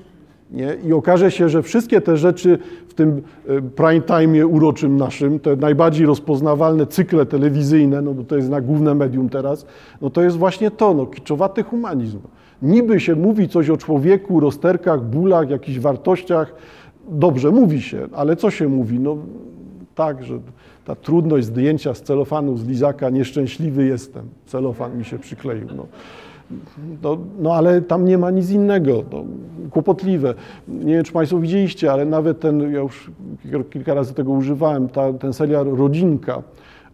Nie? 0.50 0.76
I 0.84 0.92
okaże 0.92 1.30
się, 1.30 1.48
że 1.48 1.62
wszystkie 1.62 2.00
te 2.00 2.16
rzeczy 2.16 2.58
w 2.88 2.94
tym 2.94 3.22
e, 3.48 3.62
prime 3.62 4.00
time 4.00 4.46
uroczym 4.46 4.96
naszym, 4.96 5.40
te 5.40 5.56
najbardziej 5.56 6.06
rozpoznawalne 6.06 6.86
cykle 6.86 7.26
telewizyjne, 7.26 8.02
no 8.02 8.14
bo 8.14 8.24
to 8.24 8.36
jest 8.36 8.50
na 8.50 8.60
główne 8.60 8.94
medium 8.94 9.28
teraz, 9.28 9.66
no 10.00 10.10
to 10.10 10.22
jest 10.22 10.36
właśnie 10.36 10.70
to, 10.70 10.94
no, 10.94 11.06
kiczowaty 11.06 11.62
humanizm. 11.62 12.18
Niby 12.62 13.00
się 13.00 13.16
mówi 13.16 13.48
coś 13.48 13.70
o 13.70 13.76
człowieku, 13.76 14.40
rozterkach, 14.40 15.04
bólach, 15.04 15.50
jakichś 15.50 15.78
wartościach. 15.78 16.54
Dobrze, 17.08 17.50
mówi 17.50 17.82
się, 17.82 18.08
ale 18.12 18.36
co 18.36 18.50
się 18.50 18.68
mówi? 18.68 19.00
No 19.00 19.16
tak, 19.94 20.24
że 20.24 20.38
ta 20.84 20.94
trudność 20.94 21.46
zdjęcia 21.46 21.94
z 21.94 22.02
celofanu 22.02 22.56
z 22.56 22.68
lizaka, 22.68 23.10
nieszczęśliwy 23.10 23.86
jestem, 23.86 24.28
celofan 24.46 24.98
mi 24.98 25.04
się 25.04 25.18
przykleił. 25.18 25.66
No. 25.76 25.86
No, 27.02 27.18
no, 27.38 27.54
ale 27.54 27.82
tam 27.82 28.04
nie 28.04 28.18
ma 28.18 28.30
nic 28.30 28.50
innego. 28.50 29.04
No, 29.12 29.24
kłopotliwe. 29.70 30.34
Nie 30.68 30.94
wiem, 30.94 31.04
czy 31.04 31.12
Państwo 31.12 31.38
widzieliście, 31.38 31.92
ale 31.92 32.04
nawet 32.04 32.40
ten, 32.40 32.60
ja 32.60 32.80
już 32.80 33.10
kilka 33.70 33.94
razy 33.94 34.14
tego 34.14 34.32
używałem, 34.32 34.88
ta, 34.88 35.12
ten 35.12 35.32
serial 35.32 35.66
Rodzinka, 35.76 36.42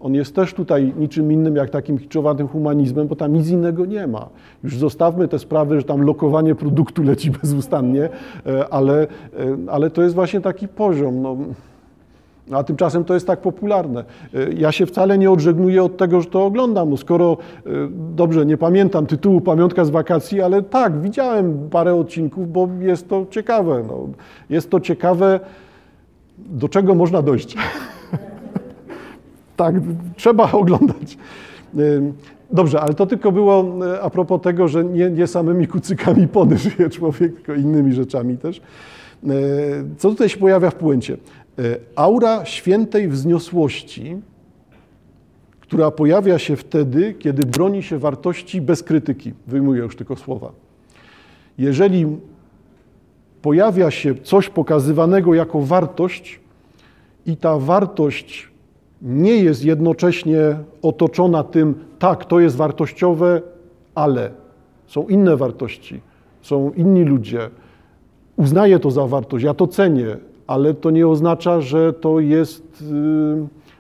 on 0.01 0.15
jest 0.15 0.35
też 0.35 0.55
tutaj 0.55 0.93
niczym 0.99 1.33
innym 1.33 1.57
jak 1.57 1.71
takim 1.71 1.99
kiczowatym 1.99 2.49
humanizmem, 2.49 3.09
bo 3.09 3.17
tam 3.17 3.33
nic 3.33 3.49
innego 3.49 3.87
nie 3.87 4.07
ma. 4.07 4.29
Już 4.65 4.77
zostawmy 4.77 5.29
te 5.29 5.39
sprawy, 5.39 5.81
że 5.81 5.87
tam 5.87 6.03
lokowanie 6.03 6.55
produktu 6.55 7.03
leci 7.03 7.31
bezustannie, 7.43 8.09
e, 8.47 8.69
ale, 8.69 9.03
e, 9.03 9.07
ale 9.71 9.91
to 9.91 10.03
jest 10.03 10.15
właśnie 10.15 10.41
taki 10.41 10.69
poziom. 10.69 11.23
No. 11.23 11.37
A 12.51 12.65
tymczasem 12.65 13.05
to 13.05 13.15
jest 13.15 13.27
tak 13.27 13.41
popularne. 13.41 14.05
E, 14.35 14.53
ja 14.53 14.73
się 14.73 14.87
wcale 14.87 15.19
nie 15.19 15.31
odżegnuję 15.31 15.83
od 15.83 15.97
tego, 15.97 16.21
że 16.21 16.27
to 16.27 16.45
oglądam. 16.45 16.91
No 16.91 16.97
skoro, 16.97 17.37
dobrze, 17.91 18.47
nie 18.47 18.57
pamiętam 18.57 19.07
tytułu 19.07 19.41
Pamiątka 19.41 19.85
z 19.85 19.91
wakacji, 19.91 20.41
ale 20.41 20.63
tak, 20.63 21.01
widziałem 21.01 21.69
parę 21.71 21.95
odcinków, 21.95 22.53
bo 22.53 22.69
jest 22.81 23.09
to 23.09 23.27
ciekawe. 23.31 23.85
No, 23.89 24.09
jest 24.51 24.71
to 24.71 24.81
ciekawe, 24.81 25.41
do 26.39 26.69
czego 26.69 26.95
można 26.95 27.23
dojść. 27.23 27.57
tak, 29.57 29.75
trzeba 30.17 30.53
oglądać. 30.53 31.19
Dobrze, 32.51 32.81
ale 32.81 32.95
to 32.95 33.07
tylko 33.07 33.33
było 33.33 33.65
e, 33.87 34.01
a 34.01 34.11
propos 34.11 34.41
tego, 34.41 34.69
że 34.69 34.85
nie, 34.85 35.11
nie 35.11 35.27
samymi 35.27 35.67
kucykami 35.67 36.29
pony 36.29 36.59
żyje 36.65 36.91
człowiek, 36.91 37.35
tylko 37.35 37.55
innymi 37.55 37.93
rzeczami 37.93 38.39
też. 38.39 38.61
Co 39.99 40.11
tutaj 40.11 40.29
się 40.29 40.39
pojawia 40.39 40.71
w 40.71 40.75
płęcie? 40.75 41.17
E, 41.59 41.77
aura 41.97 42.45
świętej 42.45 43.09
wzniosłości, 43.09 44.17
która 45.61 45.91
pojawia 45.91 46.39
się 46.39 46.57
wtedy, 46.57 47.15
kiedy 47.19 47.47
broni 47.47 47.83
się 47.83 47.99
wartości 47.99 48.61
bez 48.61 48.83
krytyki. 48.83 49.33
Wyjmuję 49.47 49.83
już 49.83 49.97
tylko 49.97 50.17
słowa. 50.17 50.53
Jeżeli 51.59 52.07
pojawia 53.43 53.91
się 53.91 54.15
coś 54.15 54.49
pokazywanego 54.49 55.35
jako 55.35 55.61
wartość 55.61 56.41
i 57.27 57.37
ta 57.37 57.59
wartość 57.59 58.49
nie 59.03 59.37
jest 59.37 59.65
jednocześnie 59.65 60.39
otoczona 60.83 61.45
tym, 61.45 61.75
tak, 61.99 62.25
to 62.25 62.41
jest 62.41 62.57
wartościowe, 62.57 63.43
ale 63.95 64.31
są 64.87 65.09
inne 65.09 65.37
wartości, 65.37 66.01
są 66.43 66.73
inni 66.77 67.05
ludzie. 67.05 67.51
Uznaję 68.37 68.79
to 68.79 68.91
za 68.91 69.07
wartość, 69.07 69.45
ja 69.45 69.55
to 69.55 69.67
cenię, 69.67 70.17
ale 70.47 70.75
to 70.75 70.91
nie 70.91 71.09
oznacza, 71.09 71.61
że 71.61 71.93
to 71.93 72.21
jest 72.21 72.83
y, 72.83 72.85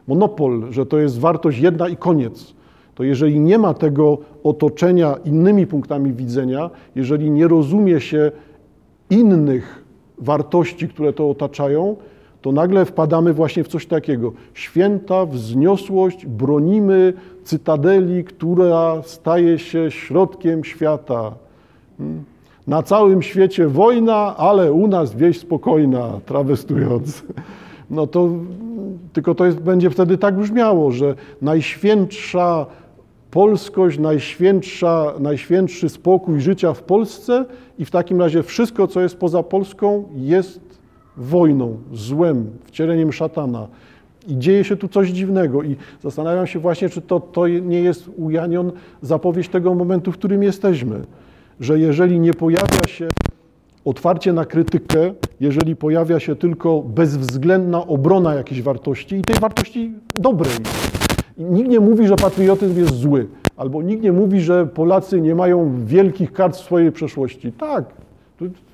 monopol, 0.08 0.72
że 0.72 0.86
to 0.86 0.98
jest 0.98 1.20
wartość 1.20 1.58
jedna 1.58 1.88
i 1.88 1.96
koniec. 1.96 2.54
To 2.94 3.04
jeżeli 3.04 3.40
nie 3.40 3.58
ma 3.58 3.74
tego 3.74 4.18
otoczenia 4.44 5.16
innymi 5.24 5.66
punktami 5.66 6.12
widzenia, 6.12 6.70
jeżeli 6.94 7.30
nie 7.30 7.48
rozumie 7.48 8.00
się 8.00 8.32
innych 9.10 9.84
wartości, 10.18 10.88
które 10.88 11.12
to 11.12 11.30
otaczają, 11.30 11.96
to 12.42 12.52
nagle 12.52 12.84
wpadamy 12.84 13.32
właśnie 13.32 13.64
w 13.64 13.68
coś 13.68 13.86
takiego. 13.86 14.32
Święta 14.54 15.26
wzniosłość, 15.26 16.26
bronimy 16.26 17.12
cytadeli, 17.44 18.24
która 18.24 19.02
staje 19.02 19.58
się 19.58 19.90
środkiem 19.90 20.64
świata. 20.64 21.34
Na 22.66 22.82
całym 22.82 23.22
świecie 23.22 23.68
wojna, 23.68 24.36
ale 24.36 24.72
u 24.72 24.86
nas 24.86 25.14
wieś 25.14 25.38
spokojna, 25.38 26.20
trawestując. 26.26 27.22
No 27.90 28.06
to 28.06 28.28
tylko 29.12 29.34
to 29.34 29.46
jest, 29.46 29.60
będzie 29.60 29.90
wtedy 29.90 30.18
tak 30.18 30.36
brzmiało, 30.36 30.90
że 30.90 31.14
najświętsza 31.42 32.66
polskość, 33.30 33.98
najświętsza, 33.98 35.12
najświętszy 35.20 35.88
spokój 35.88 36.40
życia 36.40 36.72
w 36.72 36.82
Polsce 36.82 37.44
i 37.78 37.84
w 37.84 37.90
takim 37.90 38.20
razie 38.20 38.42
wszystko, 38.42 38.86
co 38.86 39.00
jest 39.00 39.16
poza 39.16 39.42
Polską, 39.42 40.04
jest 40.14 40.60
wojną, 41.16 41.76
złem, 41.92 42.50
wcieleniem 42.64 43.12
szatana. 43.12 43.68
I 44.28 44.38
dzieje 44.38 44.64
się 44.64 44.76
tu 44.76 44.88
coś 44.88 45.08
dziwnego 45.08 45.62
i 45.62 45.76
zastanawiam 46.02 46.46
się 46.46 46.58
właśnie, 46.58 46.88
czy 46.88 47.00
to, 47.00 47.20
to 47.20 47.48
nie 47.48 47.80
jest 47.80 48.10
u 48.16 48.30
Janion 48.30 48.72
zapowiedź 49.02 49.48
tego 49.48 49.74
momentu, 49.74 50.12
w 50.12 50.18
którym 50.18 50.42
jesteśmy. 50.42 51.00
Że 51.60 51.78
jeżeli 51.78 52.20
nie 52.20 52.34
pojawia 52.34 52.88
się 52.88 53.08
otwarcie 53.84 54.32
na 54.32 54.44
krytykę, 54.44 55.14
jeżeli 55.40 55.76
pojawia 55.76 56.20
się 56.20 56.36
tylko 56.36 56.82
bezwzględna 56.82 57.86
obrona 57.86 58.34
jakiejś 58.34 58.62
wartości 58.62 59.16
i 59.16 59.22
tej 59.22 59.36
wartości 59.40 59.92
dobrej. 60.14 60.56
Nikt 61.38 61.70
nie 61.70 61.80
mówi, 61.80 62.06
że 62.06 62.16
patriotyzm 62.16 62.78
jest 62.78 62.94
zły, 62.94 63.26
albo 63.56 63.82
nikt 63.82 64.02
nie 64.02 64.12
mówi, 64.12 64.40
że 64.40 64.66
Polacy 64.66 65.20
nie 65.20 65.34
mają 65.34 65.84
wielkich 65.84 66.32
kart 66.32 66.56
w 66.56 66.60
swojej 66.60 66.92
przeszłości. 66.92 67.52
Tak, 67.52 67.84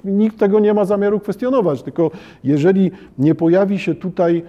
Nikt 0.05 0.39
tego 0.39 0.61
nie 0.61 0.75
ma 0.75 0.85
zamiaru 0.85 1.21
kwestionować, 1.21 1.83
tylko 1.83 2.11
jeżeli 2.45 2.91
nie 3.19 3.35
pojawi 3.35 3.79
się 3.79 3.95
tutaj 3.95 4.43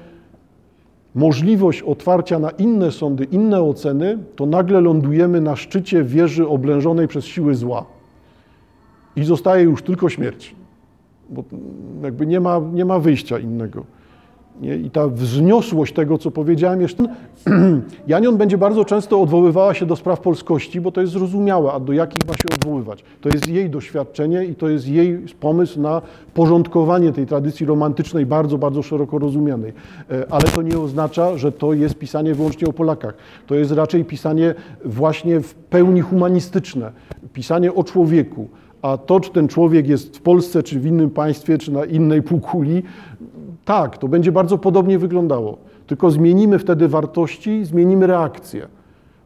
możliwość 1.16 1.82
otwarcia 1.82 2.40
na 2.40 2.50
inne 2.50 2.92
sądy, 2.92 3.24
inne 3.24 3.62
oceny, 3.62 4.18
to 4.36 4.46
nagle 4.46 4.82
lądujemy 4.82 5.42
na 5.42 5.56
szczycie 5.56 6.04
wieży 6.04 6.48
oblężonej 6.48 7.08
przez 7.08 7.26
siły 7.26 7.56
zła. 7.56 7.86
I 9.16 9.24
zostaje 9.24 9.64
już 9.64 9.84
tylko 9.84 10.10
śmierć. 10.10 10.56
Bo 11.30 11.44
jakby 12.04 12.26
nie 12.26 12.40
ma, 12.40 12.62
nie 12.74 12.86
ma 12.86 13.00
wyjścia 13.00 13.40
innego. 13.40 13.86
Nie? 14.62 14.76
I 14.76 14.90
ta 14.90 15.08
wzniosłość 15.08 15.94
tego, 15.94 16.18
co 16.18 16.32
powiedziałem 16.32 16.82
jeszcze, 16.82 17.04
Janion 18.08 18.38
będzie 18.38 18.58
bardzo 18.58 18.86
często 18.86 19.22
odwoływała 19.22 19.74
się 19.74 19.86
do 19.86 19.96
spraw 19.96 20.20
polskości, 20.20 20.82
bo 20.82 20.92
to 20.92 21.02
jest 21.02 21.14
zrozumiałe, 21.14 21.72
a 21.72 21.80
do 21.80 21.94
jakich 21.94 22.28
ma 22.28 22.34
się 22.34 22.56
odwoływać. 22.56 23.04
To 23.22 23.30
jest 23.30 23.48
jej 23.48 23.70
doświadczenie 23.70 24.46
i 24.46 24.56
to 24.56 24.70
jest 24.70 24.88
jej 24.88 25.26
pomysł 25.40 25.82
na 25.82 26.02
porządkowanie 26.34 27.12
tej 27.12 27.26
tradycji 27.26 27.66
romantycznej, 27.66 28.26
bardzo, 28.26 28.58
bardzo 28.58 28.84
szeroko 28.84 29.20
rozumianej. 29.20 29.74
E, 30.12 30.26
ale 30.34 30.44
to 30.44 30.62
nie 30.62 30.80
oznacza, 30.80 31.38
że 31.38 31.52
to 31.52 31.74
jest 31.74 31.96
pisanie 31.96 32.36
wyłącznie 32.36 32.68
o 32.68 32.74
Polakach. 32.74 33.14
To 33.48 33.56
jest 33.56 33.72
raczej 33.72 34.06
pisanie 34.06 34.56
właśnie 34.86 35.40
w 35.40 35.54
pełni 35.54 36.02
humanistyczne, 36.02 36.92
pisanie 37.34 37.74
o 37.74 37.84
człowieku. 37.84 38.50
A 38.82 38.98
to, 38.98 39.20
czy 39.20 39.32
ten 39.32 39.48
człowiek 39.48 39.88
jest 39.88 40.18
w 40.18 40.22
Polsce, 40.22 40.64
czy 40.64 40.80
w 40.80 40.86
innym 40.86 41.10
państwie, 41.10 41.58
czy 41.58 41.72
na 41.72 41.86
innej 41.86 42.22
półkuli, 42.22 42.84
tak, 43.66 43.98
to 43.98 44.08
będzie 44.08 44.32
bardzo 44.32 44.58
podobnie 44.58 45.00
wyglądało. 45.00 45.58
Tylko 45.88 46.12
zmienimy 46.12 46.60
wtedy 46.60 46.88
wartości, 46.88 47.66
zmienimy 47.66 48.08
reakcję. 48.08 48.68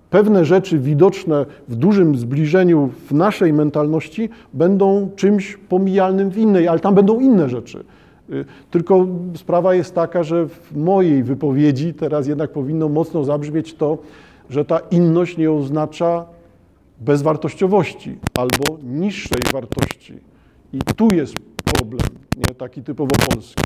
Pewne 0.09 0.45
rzeczy 0.45 0.79
widoczne 0.79 1.45
w 1.67 1.75
dużym 1.75 2.17
zbliżeniu 2.17 2.89
w 3.09 3.11
naszej 3.13 3.53
mentalności 3.53 4.29
będą 4.53 5.09
czymś 5.15 5.57
pomijalnym 5.57 6.29
w 6.29 6.37
innej, 6.37 6.67
ale 6.67 6.79
tam 6.79 6.95
będą 6.95 7.19
inne 7.19 7.49
rzeczy. 7.49 7.83
Y, 8.29 8.45
tylko 8.71 9.07
sprawa 9.35 9.75
jest 9.75 9.95
taka, 9.95 10.23
że 10.23 10.47
w 10.47 10.77
mojej 10.77 11.23
wypowiedzi 11.23 11.93
teraz 11.93 12.27
jednak 12.27 12.51
powinno 12.51 12.89
mocno 12.89 13.23
zabrzmieć 13.23 13.73
to, 13.73 13.97
że 14.49 14.65
ta 14.65 14.79
inność 14.79 15.37
nie 15.37 15.51
oznacza 15.51 16.25
bezwartościowości 16.99 18.17
albo 18.37 18.77
niższej 18.83 19.41
wartości. 19.53 20.13
I 20.73 20.79
tu 20.79 21.11
jest 21.13 21.35
problem, 21.63 22.09
nie 22.37 22.55
taki 22.55 22.83
typowo 22.83 23.11
polski. 23.29 23.63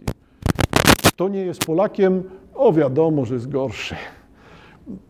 Kto 1.08 1.30
nie 1.30 1.39
jest 1.39 1.65
Polakiem, 1.65 2.24
o 2.56 2.74
wiadomo, 2.74 3.26
że 3.26 3.34
jest 3.34 3.50
gorszy. 3.50 3.96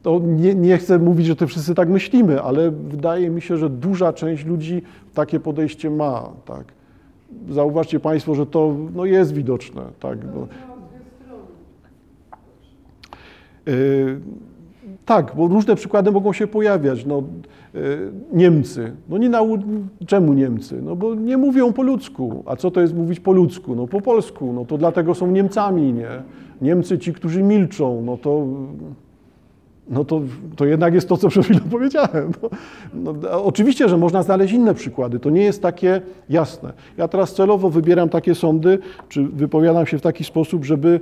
To 0.02 0.20
nie, 0.20 0.56
nie 0.56 0.78
chcę 0.78 1.00
mówić, 1.00 1.28
że 1.28 1.36
to 1.36 1.48
wszyscy 1.48 1.76
tak 1.76 1.90
myślimy, 1.90 2.42
ale 2.42 2.72
wydaje 2.72 3.30
mi 3.30 3.42
się, 3.42 3.58
że 3.58 3.70
duża 3.70 4.14
część 4.14 4.46
ludzi 4.46 4.82
takie 5.14 5.40
podejście 5.40 5.90
ma. 5.90 6.30
Tak. 6.46 6.66
Zauważcie 7.50 8.00
Państwo, 8.00 8.36
że 8.36 8.46
to 8.46 8.76
no, 8.96 9.06
jest 9.06 9.34
widoczne. 9.34 9.82
Tak. 10.00 10.20
Yy, 13.66 14.22
tak, 15.10 15.34
bo 15.36 15.48
różne 15.48 15.76
przykłady 15.76 16.12
mogą 16.12 16.34
się 16.34 16.48
pojawiać. 16.48 17.06
No, 17.06 17.24
e, 17.76 17.80
Niemcy. 18.34 18.92
No 19.10 19.18
nie 19.18 19.30
nau... 19.30 19.58
Czemu 20.08 20.34
Niemcy? 20.34 20.82
No 20.82 20.96
bo 20.96 21.16
nie 21.16 21.38
mówią 21.38 21.74
po 21.74 21.82
ludzku. 21.82 22.44
A 22.46 22.56
co 22.56 22.72
to 22.72 22.82
jest 22.82 22.96
mówić 22.96 23.20
po 23.20 23.32
ludzku? 23.32 23.76
No 23.76 23.88
po 23.88 24.02
polsku. 24.02 24.54
No 24.54 24.66
to 24.66 24.78
dlatego 24.78 25.16
są 25.16 25.32
Niemcami, 25.32 25.94
nie? 25.94 26.10
Niemcy 26.62 27.00
ci, 27.00 27.14
którzy 27.14 27.44
milczą, 27.44 28.02
no 28.06 28.18
to, 28.18 28.46
no 29.90 30.06
to, 30.06 30.22
to 30.56 30.66
jednak 30.66 30.94
jest 30.94 31.10
to, 31.10 31.18
co 31.18 31.30
przed 31.30 31.46
chwilą 31.46 31.60
powiedziałem. 31.72 32.32
No, 32.94 33.14
no, 33.14 33.44
oczywiście, 33.44 33.90
że 33.90 33.98
można 33.98 34.24
znaleźć 34.24 34.54
inne 34.54 34.74
przykłady. 34.74 35.20
To 35.20 35.30
nie 35.30 35.42
jest 35.42 35.62
takie 35.62 36.02
jasne. 36.30 36.74
Ja 36.98 37.08
teraz 37.08 37.34
celowo 37.34 37.70
wybieram 37.70 38.10
takie 38.10 38.36
sądy, 38.36 38.80
czy 39.10 39.24
wypowiadam 39.24 39.86
się 39.86 39.98
w 39.98 40.02
taki 40.02 40.24
sposób, 40.24 40.66
żeby 40.66 41.00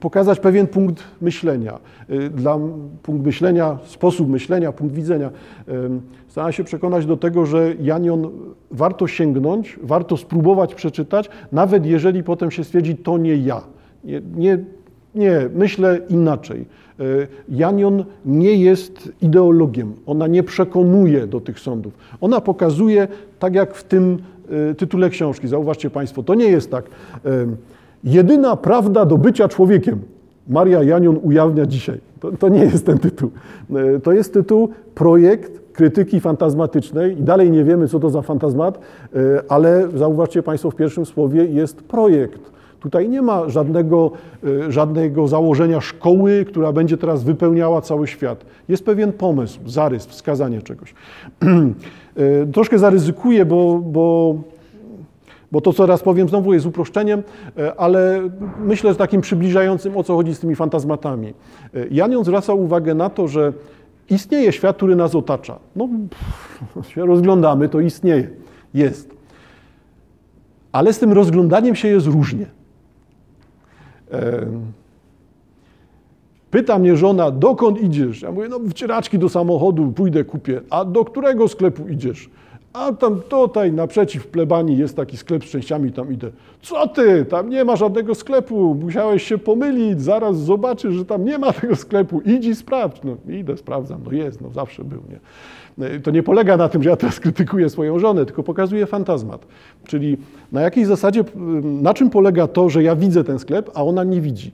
pokazać 0.00 0.40
pewien 0.40 0.66
punkt 0.66 1.04
myślenia. 1.20 1.78
Y, 2.10 2.30
dla 2.30 2.58
punkt 3.02 3.26
myślenia, 3.26 3.78
sposób 3.84 4.28
myślenia, 4.28 4.72
punkt 4.72 4.94
widzenia. 4.94 5.30
Staram 6.28 6.52
się 6.52 6.64
przekonać 6.64 7.06
do 7.06 7.16
tego, 7.16 7.46
że 7.46 7.74
Janion 7.80 8.30
warto 8.70 9.06
sięgnąć, 9.06 9.78
warto 9.82 10.16
spróbować 10.16 10.74
przeczytać, 10.74 11.30
nawet 11.52 11.86
jeżeli 11.86 12.22
potem 12.22 12.50
się 12.50 12.64
stwierdzi, 12.64 12.96
to 12.96 13.18
nie 13.18 13.36
ja. 13.36 13.62
Nie, 14.04 14.20
nie, 14.36 14.58
Nie, 15.14 15.48
myślę 15.54 16.00
inaczej. 16.08 16.64
E, 17.00 17.04
Janion 17.48 18.04
nie 18.24 18.56
jest 18.56 19.12
ideologiem, 19.22 19.92
ona 20.06 20.26
nie 20.26 20.42
przekonuje 20.42 21.26
do 21.26 21.40
tych 21.40 21.60
sądów. 21.60 21.92
Ona 22.20 22.40
pokazuje, 22.40 23.08
tak 23.38 23.54
jak 23.54 23.74
w 23.74 23.84
tym 23.84 24.18
tytule 24.78 25.10
książki, 25.10 25.48
zauważcie 25.48 25.90
Państwo, 25.90 26.22
to 26.22 26.34
nie 26.34 26.44
jest 26.44 26.70
tak. 26.70 26.84
E, 28.04 28.08
jedyna 28.10 28.56
prawda 28.56 29.04
do 29.04 29.18
bycia 29.18 29.48
człowiekiem. 29.48 30.00
Maria 30.48 30.82
Janion 30.82 31.18
ujawnia 31.22 31.66
dzisiaj. 31.66 32.00
To, 32.20 32.32
to, 32.32 32.48
nie 32.48 32.64
jest 32.64 32.86
ten 32.86 32.98
tytuł. 32.98 33.30
To 34.02 34.12
jest 34.12 34.32
tytuł 34.32 34.68
projekt 34.94 35.72
krytyki 35.72 36.20
fantazmatycznej 36.20 37.18
i 37.18 37.22
dalej 37.22 37.50
nie 37.50 37.64
wiemy, 37.64 37.88
co 37.88 38.00
to 38.00 38.10
za 38.10 38.22
fantazmat, 38.22 38.78
ale 39.48 39.88
zauważcie 39.94 40.42
Państwo, 40.42 40.70
w 40.70 40.76
pierwszym 40.76 41.06
słowie 41.06 41.44
jest 41.44 41.82
projekt. 41.82 42.52
Tutaj 42.82 43.08
nie 43.08 43.22
ma 43.22 43.48
żadnego, 43.48 44.10
e, 44.44 44.72
żadnego 44.72 45.28
założenia 45.28 45.80
szkoły, 45.80 46.44
która 46.48 46.72
będzie 46.72 46.96
teraz 46.96 47.24
wypełniała 47.24 47.80
cały 47.80 48.06
świat. 48.06 48.44
Jest 48.68 48.84
pewien 48.84 49.12
pomysł, 49.12 49.60
zarys, 49.66 50.06
wskazanie 50.06 50.62
czegoś. 50.62 50.94
E, 52.16 52.46
troszkę 52.46 52.78
zaryzykuję, 52.78 53.44
bo, 53.44 53.78
bo, 53.78 54.34
bo 55.52 55.60
to, 55.60 55.72
co 55.72 55.86
raz 55.86 56.02
powiem, 56.02 56.28
znowu 56.28 56.52
jest 56.52 56.66
uproszczeniem, 56.66 57.22
e, 57.58 57.80
ale 57.80 58.28
myślę, 58.58 58.90
że 58.90 58.96
takim 58.96 59.20
przybliżającym, 59.20 59.96
o 59.96 60.02
co 60.02 60.16
chodzi 60.16 60.34
z 60.34 60.40
tymi 60.40 60.56
fantazmatami. 60.56 61.34
Janion 61.90 62.24
zwraca 62.24 62.54
uwagę 62.54 62.94
na 62.94 63.10
to, 63.10 63.28
że 63.28 63.52
istnieje 64.10 64.52
świat, 64.52 64.76
który 64.76 64.96
nas 64.96 65.14
otacza. 65.14 65.58
No, 65.76 65.88
się 66.88 67.06
rozglądamy, 67.06 67.68
to 67.68 67.80
istnieje, 67.80 68.30
jest. 68.74 69.10
Ale 70.72 70.92
z 70.92 70.98
tym 70.98 71.12
rozglądaniem 71.12 71.74
się 71.74 71.88
jest 71.88 72.06
różnie. 72.06 72.46
Pyta 76.50 76.78
mnie 76.78 76.96
żona, 76.96 77.30
dokąd 77.30 77.80
idziesz? 77.80 78.22
Ja 78.22 78.32
mówię, 78.32 78.48
no 78.48 78.60
wcieraczki 78.70 79.18
do 79.18 79.28
samochodu, 79.28 79.92
pójdę 79.92 80.24
kupię. 80.24 80.60
A 80.70 80.84
do 80.84 81.04
którego 81.04 81.48
sklepu 81.48 81.88
idziesz? 81.88 82.30
A 82.72 82.92
tam 82.92 83.20
tutaj 83.28 83.72
naprzeciw 83.72 84.26
plebanii 84.26 84.76
jest 84.76 84.96
taki 84.96 85.16
sklep 85.16 85.44
z 85.44 85.50
częściami, 85.50 85.92
tam 85.92 86.12
idę. 86.12 86.30
Co 86.62 86.88
ty? 86.88 87.24
Tam 87.24 87.50
nie 87.50 87.64
ma 87.64 87.76
żadnego 87.76 88.14
sklepu, 88.14 88.74
musiałeś 88.74 89.22
się 89.22 89.38
pomylić, 89.38 90.02
zaraz 90.02 90.38
zobaczysz, 90.38 90.94
że 90.94 91.04
tam 91.04 91.24
nie 91.24 91.38
ma 91.38 91.52
tego 91.60 91.76
sklepu. 91.76 92.20
Idź 92.20 92.46
i 92.46 92.54
sprawdź. 92.54 93.00
No 93.04 93.16
idę, 93.32 93.56
sprawdzam, 93.56 94.00
no 94.04 94.12
jest, 94.12 94.40
no 94.40 94.50
zawsze 94.50 94.84
był, 94.84 95.02
nie? 95.10 95.20
E, 95.86 96.00
to 96.00 96.10
nie 96.10 96.22
polega 96.22 96.56
na 96.56 96.68
tym, 96.68 96.82
że 96.82 96.90
ja 96.90 96.96
teraz 96.96 97.20
krytykuję 97.20 97.70
swoją 97.70 97.98
żonę, 97.98 98.26
tylko 98.26 98.42
pokazuję 98.42 98.86
fantazmat. 98.86 99.46
Czyli 99.84 100.16
na 100.52 100.60
jakiej 100.60 100.84
zasadzie, 100.84 101.24
na 101.62 101.94
czym 101.94 102.10
polega 102.10 102.46
to, 102.46 102.68
że 102.68 102.82
ja 102.82 102.96
widzę 102.96 103.24
ten 103.24 103.38
sklep, 103.38 103.70
a 103.74 103.84
ona 103.84 104.04
nie 104.04 104.20
widzi. 104.20 104.52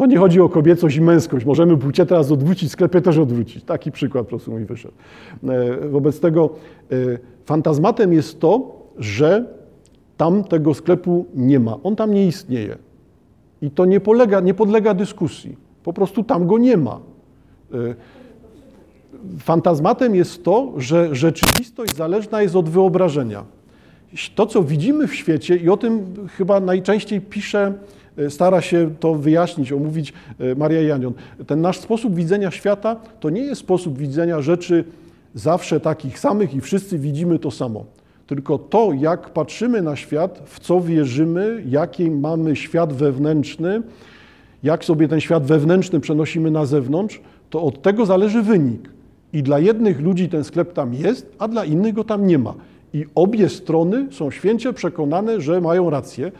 E, 0.00 0.02
to 0.02 0.06
nie 0.06 0.18
chodzi 0.18 0.40
o 0.40 0.48
kobiecość 0.48 0.96
i 0.96 1.00
męskość. 1.00 1.46
Możemy 1.46 1.76
płcie 1.76 2.06
teraz 2.06 2.30
odwrócić, 2.30 2.72
sklepie 2.72 3.00
też 3.00 3.18
odwrócić. 3.18 3.64
Taki 3.64 3.92
przykład 3.92 4.24
po 4.24 4.28
prostu 4.28 4.52
mi 4.52 4.64
wyszedł. 4.64 4.94
E, 5.48 5.88
wobec 5.88 6.20
tego 6.20 6.50
fantazmatem 7.44 8.12
jest 8.12 8.40
to, 8.40 8.76
że 8.98 9.44
tam 10.16 10.44
tego 10.44 10.74
sklepu 10.74 11.26
nie 11.34 11.60
ma. 11.60 11.76
On 11.82 11.96
tam 11.96 12.14
nie 12.14 12.26
istnieje. 12.26 12.78
I 13.62 13.70
to 13.70 13.84
nie, 13.84 14.00
polega, 14.00 14.40
nie 14.40 14.54
podlega 14.54 14.94
dyskusji. 14.94 15.56
Po 15.84 15.92
prostu 15.92 16.22
tam 16.24 16.46
go 16.46 16.58
nie 16.58 16.76
ma 16.76 17.00
fantazmatem 19.38 20.14
jest 20.14 20.44
to, 20.44 20.72
że 20.76 21.14
rzeczywistość 21.14 21.96
zależna 21.96 22.42
jest 22.42 22.56
od 22.56 22.68
wyobrażenia. 22.68 23.44
To, 24.34 24.46
co 24.46 24.62
widzimy 24.62 25.08
w 25.08 25.14
świecie, 25.14 25.56
i 25.56 25.68
o 25.68 25.76
tym 25.76 26.14
chyba 26.36 26.60
najczęściej 26.60 27.20
pisze, 27.20 27.66
e, 27.66 27.72
stara 28.28 28.60
się 28.60 28.90
to 29.00 29.14
wyjaśnić, 29.14 29.72
omówić 29.72 30.12
e, 30.40 30.54
Maria 30.54 30.82
Janion. 30.82 31.12
Ten 31.46 31.60
nasz 31.60 31.78
sposób 31.78 32.14
widzenia 32.14 32.50
świata 32.50 32.96
to 33.20 33.30
nie 33.30 33.42
jest 33.42 33.60
sposób 33.60 33.98
widzenia 33.98 34.42
rzeczy 34.42 34.84
zawsze 35.34 35.80
takich 35.80 36.18
samych 36.18 36.54
i 36.54 36.60
wszyscy 36.60 36.98
widzimy 36.98 37.38
to 37.38 37.50
samo. 37.50 37.84
Tylko 38.26 38.58
to, 38.58 38.92
jak 38.92 39.30
patrzymy 39.30 39.82
na 39.82 39.96
świat, 39.96 40.42
w 40.46 40.60
co 40.60 40.80
wierzymy, 40.80 41.62
jaki 41.68 42.10
mamy 42.10 42.56
świat 42.56 42.92
wewnętrzny, 42.92 43.82
jak 44.62 44.84
sobie 44.84 45.08
ten 45.08 45.20
świat 45.20 45.46
wewnętrzny 45.46 46.00
przenosimy 46.00 46.50
na 46.50 46.66
zewnątrz, 46.66 47.20
to 47.50 47.62
od 47.62 47.82
tego 47.82 48.06
zależy 48.06 48.42
wynik. 48.42 48.90
I 49.32 49.42
dla 49.42 49.58
jednych 49.58 50.00
ludzi 50.00 50.28
ten 50.28 50.44
sklep 50.44 50.72
tam 50.72 50.94
jest, 50.94 51.26
a 51.38 51.48
dla 51.48 51.64
innych 51.64 51.94
go 51.94 52.04
tam 52.04 52.26
nie 52.26 52.38
ma. 52.38 52.54
I 52.94 53.04
obie 53.14 53.48
strony 53.48 54.06
są 54.10 54.30
święcie 54.30 54.72
przekonane, 54.72 55.40
że 55.40 55.60
mają 55.60 55.90
rację. 55.90 56.32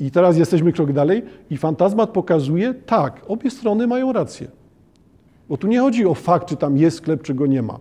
I 0.00 0.10
teraz 0.10 0.38
jesteśmy 0.38 0.72
krok 0.72 0.92
dalej 0.92 1.22
i 1.50 1.56
fantazmat 1.56 2.10
pokazuje, 2.10 2.74
tak, 2.74 3.22
obie 3.28 3.50
strony 3.50 3.86
mają 3.86 4.12
rację. 4.12 4.48
Bo 5.48 5.56
tu 5.56 5.66
nie 5.66 5.80
chodzi 5.80 6.06
o 6.06 6.14
fakt, 6.14 6.48
czy 6.48 6.56
tam 6.56 6.76
jest 6.76 6.96
sklep, 6.96 7.22
czy 7.22 7.34
go 7.34 7.46
nie 7.46 7.62
ma. 7.62 7.78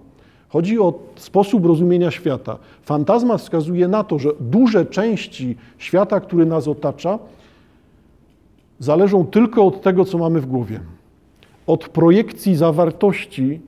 Chodzi 0.49 0.79
o 0.79 0.99
sposób 1.15 1.65
rozumienia 1.65 2.11
świata. 2.11 2.57
Fantazmat 2.81 3.41
wskazuje 3.41 3.87
na 3.87 4.03
to, 4.03 4.19
że 4.19 4.29
duże 4.39 4.85
części 4.85 5.55
świata, 5.77 6.19
który 6.19 6.45
nas 6.45 6.67
otacza, 6.67 7.19
zależą 8.79 9.25
tylko 9.25 9.65
od 9.65 9.81
tego, 9.81 10.05
co 10.05 10.17
mamy 10.17 10.41
w 10.41 10.45
głowie. 10.45 10.79
Od 11.67 11.89
projekcji 11.89 12.55
zawartości 12.55 13.61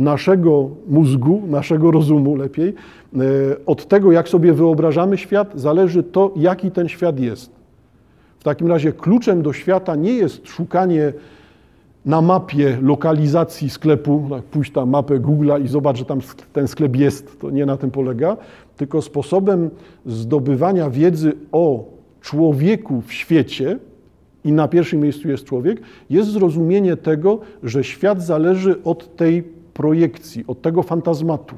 naszego 0.00 0.70
mózgu, 0.88 1.42
naszego 1.46 1.90
rozumu 1.90 2.36
lepiej, 2.36 2.68
e, 2.68 3.18
od 3.66 3.88
tego, 3.88 4.12
jak 4.12 4.28
sobie 4.28 4.52
wyobrażamy 4.52 5.18
świat, 5.18 5.52
zależy 5.54 6.02
to, 6.02 6.32
jaki 6.36 6.70
ten 6.70 6.88
świat 6.88 7.20
jest. 7.20 7.50
W 8.38 8.44
takim 8.44 8.66
razie 8.66 8.92
kluczem 8.92 9.42
do 9.42 9.52
świata 9.52 9.96
nie 9.96 10.12
jest 10.12 10.48
szukanie 10.48 11.12
na 12.04 12.20
mapie 12.20 12.78
lokalizacji 12.82 13.70
sklepu, 13.70 14.26
tak, 14.30 14.42
pójść 14.42 14.72
tam 14.72 14.90
mapę 14.90 15.20
Google'a 15.20 15.64
i 15.64 15.68
zobacz, 15.68 15.96
że 15.96 16.04
tam 16.04 16.20
ten 16.52 16.68
sklep 16.68 16.96
jest, 16.96 17.40
to 17.40 17.50
nie 17.50 17.66
na 17.66 17.76
tym 17.76 17.90
polega, 17.90 18.36
tylko 18.76 19.02
sposobem 19.02 19.70
zdobywania 20.06 20.90
wiedzy 20.90 21.32
o 21.52 21.84
człowieku 22.20 23.00
w 23.06 23.12
świecie, 23.12 23.78
i 24.44 24.52
na 24.52 24.68
pierwszym 24.68 25.00
miejscu 25.00 25.28
jest 25.28 25.44
człowiek, 25.44 25.80
jest 26.10 26.30
zrozumienie 26.30 26.96
tego, 26.96 27.38
że 27.62 27.84
świat 27.84 28.22
zależy 28.22 28.82
od 28.84 29.16
tej 29.16 29.59
projekcji, 29.74 30.44
od 30.46 30.62
tego 30.62 30.82
fantazmatu. 30.82 31.56